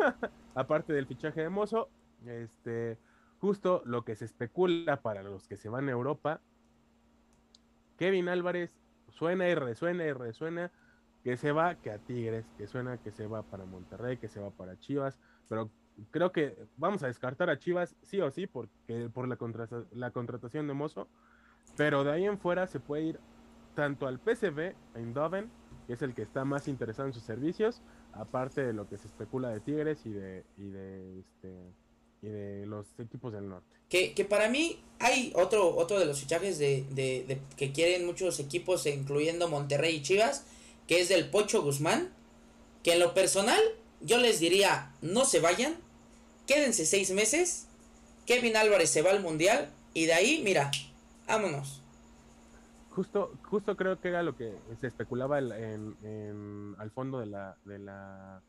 Aparte 0.56 0.92
del 0.92 1.06
fichaje 1.06 1.42
de 1.42 1.50
Mozo, 1.50 1.88
este, 2.26 2.98
justo 3.38 3.80
lo 3.84 4.04
que 4.04 4.16
se 4.16 4.24
especula 4.24 5.02
para 5.02 5.22
los 5.22 5.46
que 5.46 5.56
se 5.56 5.68
van 5.68 5.88
a 5.88 5.92
Europa, 5.92 6.40
Kevin 7.96 8.28
Álvarez 8.28 8.72
suena 9.10 9.48
y 9.48 9.54
resuena 9.54 10.04
y 10.04 10.12
resuena 10.14 10.72
que 11.22 11.36
se 11.36 11.52
va, 11.52 11.76
que 11.76 11.92
a 11.92 11.98
Tigres, 11.98 12.44
que 12.58 12.66
suena 12.66 12.98
que 12.98 13.12
se 13.12 13.28
va 13.28 13.44
para 13.44 13.66
Monterrey, 13.66 14.16
que 14.16 14.26
se 14.26 14.40
va 14.40 14.50
para 14.50 14.76
Chivas, 14.80 15.16
pero 15.48 15.70
creo 16.10 16.32
que 16.32 16.56
vamos 16.76 17.02
a 17.02 17.06
descartar 17.06 17.50
a 17.50 17.58
Chivas 17.58 17.96
sí 18.02 18.20
o 18.20 18.30
sí 18.30 18.46
porque 18.46 19.08
por 19.12 19.28
la, 19.28 19.38
la 19.92 20.10
contratación 20.10 20.66
de 20.66 20.74
Mozo, 20.74 21.08
pero 21.76 22.04
de 22.04 22.12
ahí 22.12 22.24
en 22.24 22.38
fuera 22.38 22.66
se 22.66 22.80
puede 22.80 23.04
ir 23.04 23.20
tanto 23.74 24.06
al 24.06 24.18
PSV, 24.18 24.74
a 24.94 24.98
Eindhoven, 24.98 25.50
que 25.86 25.92
es 25.92 26.02
el 26.02 26.14
que 26.14 26.22
está 26.22 26.44
más 26.44 26.68
interesado 26.68 27.08
en 27.08 27.14
sus 27.14 27.22
servicios, 27.22 27.82
aparte 28.12 28.64
de 28.64 28.72
lo 28.72 28.88
que 28.88 28.98
se 28.98 29.06
especula 29.06 29.50
de 29.50 29.60
Tigres 29.60 30.04
y 30.04 30.10
de, 30.10 30.44
y 30.56 30.68
de, 30.70 31.20
este, 31.20 31.72
y 32.22 32.28
de 32.28 32.66
los 32.66 32.86
equipos 32.98 33.32
del 33.32 33.48
norte. 33.48 33.76
Que, 33.88 34.14
que 34.14 34.24
para 34.24 34.48
mí 34.48 34.82
hay 34.98 35.32
otro, 35.36 35.76
otro 35.76 35.98
de 35.98 36.06
los 36.06 36.18
fichajes 36.18 36.58
de, 36.58 36.86
de, 36.90 37.24
de, 37.28 37.40
que 37.56 37.72
quieren 37.72 38.06
muchos 38.06 38.40
equipos, 38.40 38.86
incluyendo 38.86 39.48
Monterrey 39.48 39.96
y 39.96 40.02
Chivas, 40.02 40.46
que 40.88 41.00
es 41.00 41.08
del 41.08 41.28
Pocho 41.30 41.62
Guzmán, 41.62 42.10
que 42.82 42.94
en 42.94 43.00
lo 43.00 43.14
personal 43.14 43.60
yo 44.00 44.18
les 44.18 44.40
diría, 44.40 44.92
no 45.02 45.24
se 45.24 45.40
vayan, 45.40 45.76
quédense 46.46 46.86
seis 46.86 47.10
meses, 47.12 47.68
Kevin 48.26 48.56
Álvarez 48.56 48.90
se 48.90 49.02
va 49.02 49.10
al 49.10 49.20
Mundial 49.20 49.68
y 49.94 50.06
de 50.06 50.14
ahí, 50.14 50.42
mira, 50.44 50.70
vámonos. 51.26 51.82
Justo, 52.90 53.32
justo 53.44 53.76
creo 53.76 54.00
que 54.00 54.08
era 54.08 54.22
lo 54.22 54.36
que 54.36 54.54
se 54.80 54.86
especulaba 54.86 55.36
al 55.36 56.90
fondo 56.94 57.20
de 57.20 57.26
la, 57.26 57.56
de 57.64 57.78
la, 57.78 58.42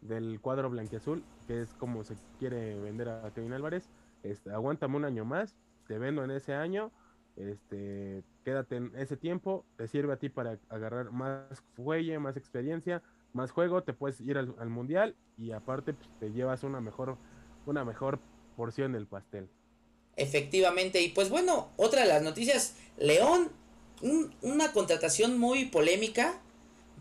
del 0.00 0.40
cuadro 0.40 0.70
blanquiazul, 0.70 1.22
que 1.46 1.60
es 1.60 1.74
como 1.74 2.02
se 2.04 2.16
quiere 2.38 2.78
vender 2.80 3.08
a 3.08 3.30
Kevin 3.34 3.52
Álvarez. 3.52 3.88
Este, 4.22 4.50
aguántame 4.50 4.96
un 4.96 5.04
año 5.04 5.24
más, 5.24 5.54
te 5.86 5.98
vendo 5.98 6.24
en 6.24 6.30
ese 6.30 6.54
año, 6.54 6.90
este, 7.36 8.22
quédate 8.44 8.76
en 8.76 8.92
ese 8.96 9.16
tiempo, 9.16 9.64
te 9.76 9.88
sirve 9.88 10.12
a 10.12 10.16
ti 10.16 10.28
para 10.28 10.58
agarrar 10.68 11.10
más 11.10 11.62
fuelle, 11.74 12.18
más 12.18 12.36
experiencia, 12.36 13.02
más 13.32 13.50
juego, 13.50 13.82
te 13.82 13.92
puedes 13.92 14.20
ir 14.20 14.38
al, 14.38 14.70
mundial 14.70 15.16
y 15.36 15.52
aparte 15.52 15.94
pues, 15.94 16.08
te 16.18 16.32
llevas 16.32 16.64
una 16.64 16.80
mejor, 16.80 17.16
una 17.66 17.84
mejor 17.84 18.18
porción 18.56 18.92
del 18.92 19.06
pastel. 19.06 19.48
Efectivamente, 20.16 21.00
y 21.00 21.08
pues 21.08 21.30
bueno, 21.30 21.68
otra 21.76 22.02
de 22.02 22.08
las 22.08 22.22
noticias, 22.22 22.74
León, 22.98 23.50
una 24.42 24.72
contratación 24.72 25.38
muy 25.38 25.66
polémica, 25.66 26.40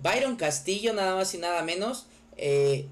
Byron 0.01 0.35
Castillo 0.35 0.93
nada 0.93 1.15
más 1.15 1.33
y 1.33 1.37
nada 1.37 1.61
menos, 1.63 2.07
eh, 2.37 2.87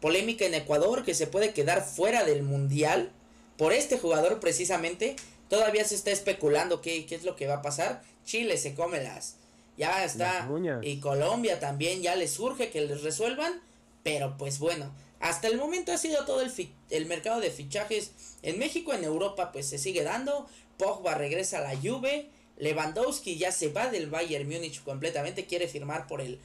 polémica 0.00 0.44
en 0.44 0.54
Ecuador 0.54 1.04
que 1.04 1.14
se 1.14 1.26
puede 1.26 1.52
quedar 1.52 1.82
fuera 1.82 2.24
del 2.24 2.42
mundial 2.42 3.12
por 3.56 3.72
este 3.72 3.98
jugador 3.98 4.40
precisamente, 4.40 5.16
todavía 5.48 5.84
se 5.84 5.94
está 5.94 6.10
especulando 6.10 6.80
qué, 6.82 7.06
qué 7.06 7.14
es 7.14 7.24
lo 7.24 7.36
que 7.36 7.46
va 7.46 7.54
a 7.54 7.62
pasar, 7.62 8.02
Chile 8.24 8.56
se 8.56 8.74
come 8.74 9.02
las 9.02 9.36
ya 9.76 10.04
está. 10.04 10.48
Y 10.82 10.98
Colombia 10.98 11.58
también 11.58 12.02
ya 12.02 12.14
les 12.16 12.32
surge 12.32 12.70
que 12.70 12.80
les 12.82 13.02
resuelvan. 13.02 13.60
Pero 14.02 14.36
pues 14.36 14.58
bueno, 14.58 14.92
hasta 15.22 15.48
el 15.48 15.56
momento 15.56 15.92
ha 15.92 15.98
sido 15.98 16.24
todo 16.24 16.42
el, 16.42 16.50
el 16.90 17.06
mercado 17.06 17.40
de 17.40 17.50
fichajes 17.50 18.12
en 18.42 18.58
México, 18.58 18.92
en 18.92 19.04
Europa 19.04 19.52
pues 19.52 19.66
se 19.66 19.78
sigue 19.78 20.02
dando. 20.02 20.46
Pogba 20.76 21.14
regresa 21.14 21.58
a 21.58 21.60
la 21.60 21.76
Juve. 21.80 22.28
Lewandowski 22.58 23.38
ya 23.38 23.50
se 23.50 23.72
va 23.72 23.88
del 23.88 24.10
Bayern 24.10 24.48
Múnich 24.48 24.82
completamente, 24.82 25.46
quiere 25.46 25.68
firmar 25.68 26.06
por 26.06 26.20
el 26.20 26.38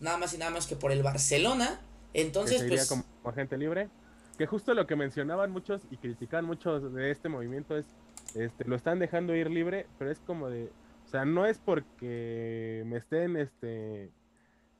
nada 0.00 0.16
más 0.18 0.34
y 0.34 0.38
nada 0.38 0.50
más 0.50 0.66
que 0.66 0.74
por 0.74 0.90
el 0.90 1.02
Barcelona. 1.02 1.80
Entonces 2.12 2.64
pues 2.66 2.88
como 2.88 3.04
agente 3.24 3.56
libre, 3.56 3.88
que 4.36 4.46
justo 4.46 4.74
lo 4.74 4.86
que 4.86 4.96
mencionaban 4.96 5.50
muchos 5.50 5.82
y 5.90 5.96
critican 5.96 6.44
muchos 6.44 6.92
de 6.92 7.10
este 7.10 7.28
movimiento 7.28 7.76
es 7.76 7.86
este 8.34 8.64
lo 8.64 8.74
están 8.74 8.98
dejando 8.98 9.36
ir 9.36 9.50
libre, 9.50 9.86
pero 9.98 10.10
es 10.10 10.18
como 10.20 10.48
de 10.48 10.70
o 11.04 11.08
sea, 11.08 11.24
no 11.24 11.46
es 11.46 11.58
porque 11.58 12.82
me 12.86 12.96
estén, 12.96 13.36
este, 13.36 14.10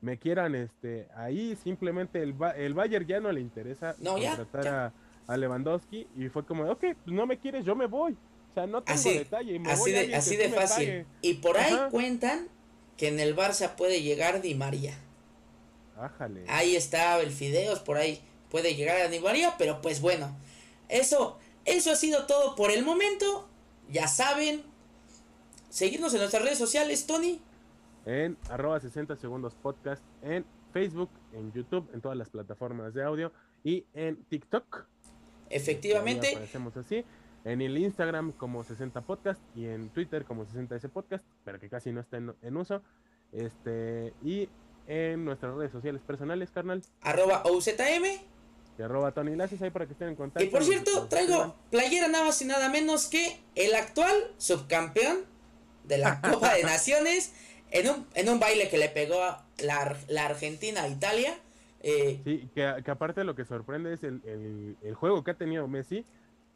me 0.05 0.19
quieran, 0.19 0.55
este, 0.55 1.09
ahí 1.17 1.57
simplemente 1.65 2.23
el, 2.23 2.35
el 2.57 2.75
Bayern 2.75 3.07
ya 3.07 3.21
no 3.21 3.33
le 3.33 3.41
interesa 3.41 3.97
no, 3.99 4.15
contratar 4.15 4.93
A, 5.27 5.37
Lewandowski 5.37 6.07
y 6.17 6.29
fue 6.29 6.45
como, 6.45 6.71
ok, 6.71 6.81
pues 6.81 7.17
no 7.17 7.27
me 7.27 7.39
quieres, 7.39 7.65
yo 7.65 7.75
me 7.75 7.87
voy. 7.87 8.13
O 8.13 8.55
sea, 8.55 8.67
no 8.67 8.83
tengo 8.83 9.01
detalle. 9.03 9.61
así 9.67 9.91
de, 9.91 10.15
así 10.15 10.37
de 10.37 10.51
fácil. 10.51 11.07
Y 11.23 11.35
por 11.35 11.57
ahí 11.57 11.75
cuentan 11.91 12.49
que 12.99 13.09
en 13.09 13.19
el 13.19 13.35
Barça 13.35 13.75
puede 13.77 14.03
llegar 14.03 14.43
Di 14.43 14.55
María. 14.55 14.95
Ájale. 15.99 16.45
Ahí 16.49 16.77
está 16.77 17.19
el 17.21 17.31
Fideos, 17.31 17.81
por 17.81 17.97
ahí 17.97 18.21
puede 18.51 18.75
llegar 18.75 19.01
a 19.01 19.09
Di 19.09 19.21
María, 19.21 19.55
pero 19.57 19.81
pues 19.81 20.03
bueno, 20.03 20.37
eso, 20.89 21.39
eso 21.65 21.91
ha 21.91 21.97
sido 21.97 22.27
todo 22.27 22.55
por 22.55 22.71
el 22.71 22.85
momento. 22.85 23.49
Ya 23.91 24.07
saben, 24.07 24.63
seguirnos 25.71 26.13
en 26.13 26.21
nuestras 26.21 26.43
redes 26.43 26.59
sociales, 26.59 27.07
Tony. 27.07 27.41
En 28.07 28.37
arroba 28.51 28.79
60 28.81 29.17
segundos 29.17 29.55
podcast, 29.55 30.03
en 30.23 30.45
Facebook, 30.73 31.11
en 31.33 31.53
YouTube, 31.53 31.89
en 31.95 32.01
todas 32.01 32.19
las 32.19 32.29
plataformas 32.29 32.93
de 32.93 33.03
audio 33.03 33.33
y 33.63 33.87
en 33.95 34.23
TikTok. 34.25 34.87
Efectivamente. 35.49 36.33
Aparecemos 36.33 36.77
así. 36.77 37.05
En 37.45 37.63
el 37.63 37.77
Instagram 37.79 38.33
como 38.33 38.65
60 38.65 39.01
podcast 39.03 39.41
y 39.55 39.67
en 39.67 39.89
Twitter 39.91 40.25
como 40.25 40.47
60S 40.47 40.89
podcast, 40.91 41.25
pero 41.45 41.61
que 41.61 41.69
casi 41.69 41.93
no 41.93 42.01
está 42.01 42.17
en, 42.17 42.57
uso. 42.57 42.83
Este, 43.33 44.13
y 44.23 44.49
en 44.87 45.25
nuestras 45.25 45.55
redes 45.55 45.73
sociales 45.73 46.03
personales, 46.03 46.51
carnal. 46.51 46.83
Arroba 47.03 47.43
OZM. 47.45 48.05
Y 48.79 48.83
arroba 48.83 49.13
Tony 49.13 49.37
Laces 49.37 49.63
ahí 49.63 49.71
para 49.71 49.87
que 49.87 49.93
estén 49.93 50.09
en 50.09 50.17
contacto. 50.17 50.45
Y 50.45 50.51
por 50.51 50.65
cierto, 50.65 51.07
traigo 51.09 51.55
playera 51.71 52.09
nada 52.09 52.25
más 52.25 52.41
y 52.43 52.45
nada 52.45 52.69
menos 52.69 53.07
que 53.07 53.39
el 53.55 53.75
actual 53.75 54.15
subcampeón 54.39 55.19
de 55.85 55.99
la 55.99 56.21
Copa 56.31 56.55
de 56.55 56.65
Naciones 56.65 57.33
en 57.75 57.91
un, 57.91 58.07
en 58.15 58.29
un 58.29 58.39
baile 58.39 58.69
que 58.71 58.79
le 58.79 58.89
pegó 58.89 59.21
la, 59.59 59.99
la 60.09 60.27
Argentina 60.27 60.85
a 60.85 60.89
Italia. 60.89 61.37
Eh, 61.81 62.21
sí, 62.25 62.49
que, 62.55 62.65
aparte 62.67 63.25
lo 63.25 63.35
que 63.35 63.45
sorprende 63.45 63.93
es 63.93 64.03
el, 64.05 64.77
el, 64.81 64.95
juego 64.95 65.23
que 65.25 65.33
ha 65.33 65.35
tenido 65.35 65.67
Messi. 65.69 66.07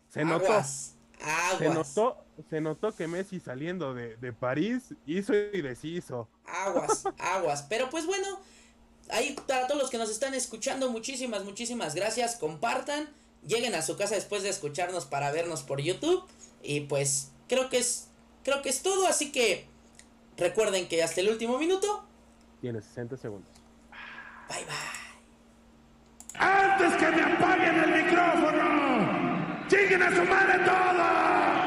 Se 0.09 0.21
aguas, 0.23 0.95
notó. 1.19 1.59
Se 1.59 1.69
notó, 1.69 2.25
se 2.49 2.61
notó 2.61 2.95
que 2.95 3.09
Messi 3.09 3.41
saliendo 3.41 3.93
de, 3.95 4.17
de 4.17 4.33
París 4.33 4.95
hizo 5.07 5.35
y 5.35 5.61
deshizo. 5.61 6.29
Aguas, 6.47 7.05
aguas. 7.19 7.67
Pero 7.69 7.91
pues 7.91 8.07
bueno, 8.07 8.39
ahí 9.11 9.37
para 9.47 9.67
todos 9.67 9.83
los 9.83 9.91
que 9.91 9.99
nos 9.99 10.11
están 10.11 10.35
escuchando, 10.35 10.89
muchísimas, 10.89 11.45
muchísimas 11.45 11.97
gracias. 11.97 12.37
Compartan, 12.37 13.09
lleguen 13.45 13.75
a 13.75 13.83
su 13.83 13.97
casa 13.97 14.15
después 14.15 14.45
de 14.45 14.51
escucharnos 14.51 15.05
para 15.05 15.33
vernos 15.33 15.63
por 15.65 15.81
YouTube. 15.81 16.25
Y 16.63 16.83
pues 16.83 17.33
creo 17.49 17.69
que 17.69 17.79
es 17.79 18.09
Creo 18.49 18.63
que 18.63 18.71
es 18.71 18.81
todo, 18.81 19.07
así 19.07 19.31
que 19.31 19.67
recuerden 20.39 20.89
que 20.89 21.03
hasta 21.03 21.21
el 21.21 21.29
último 21.29 21.59
minuto. 21.59 22.05
Tiene 22.61 22.81
60 22.81 23.17
segundos. 23.17 23.51
Bye 24.49 24.65
bye. 24.65 24.99
Antes 26.41 26.95
que 26.97 27.11
me 27.11 27.23
apaguen 27.23 27.77
el 27.85 28.05
micrófono, 28.05 29.67
lleguen 29.69 30.03
a 30.03 30.15
su 30.15 30.25
madre 30.25 30.59
todos. 30.65 31.58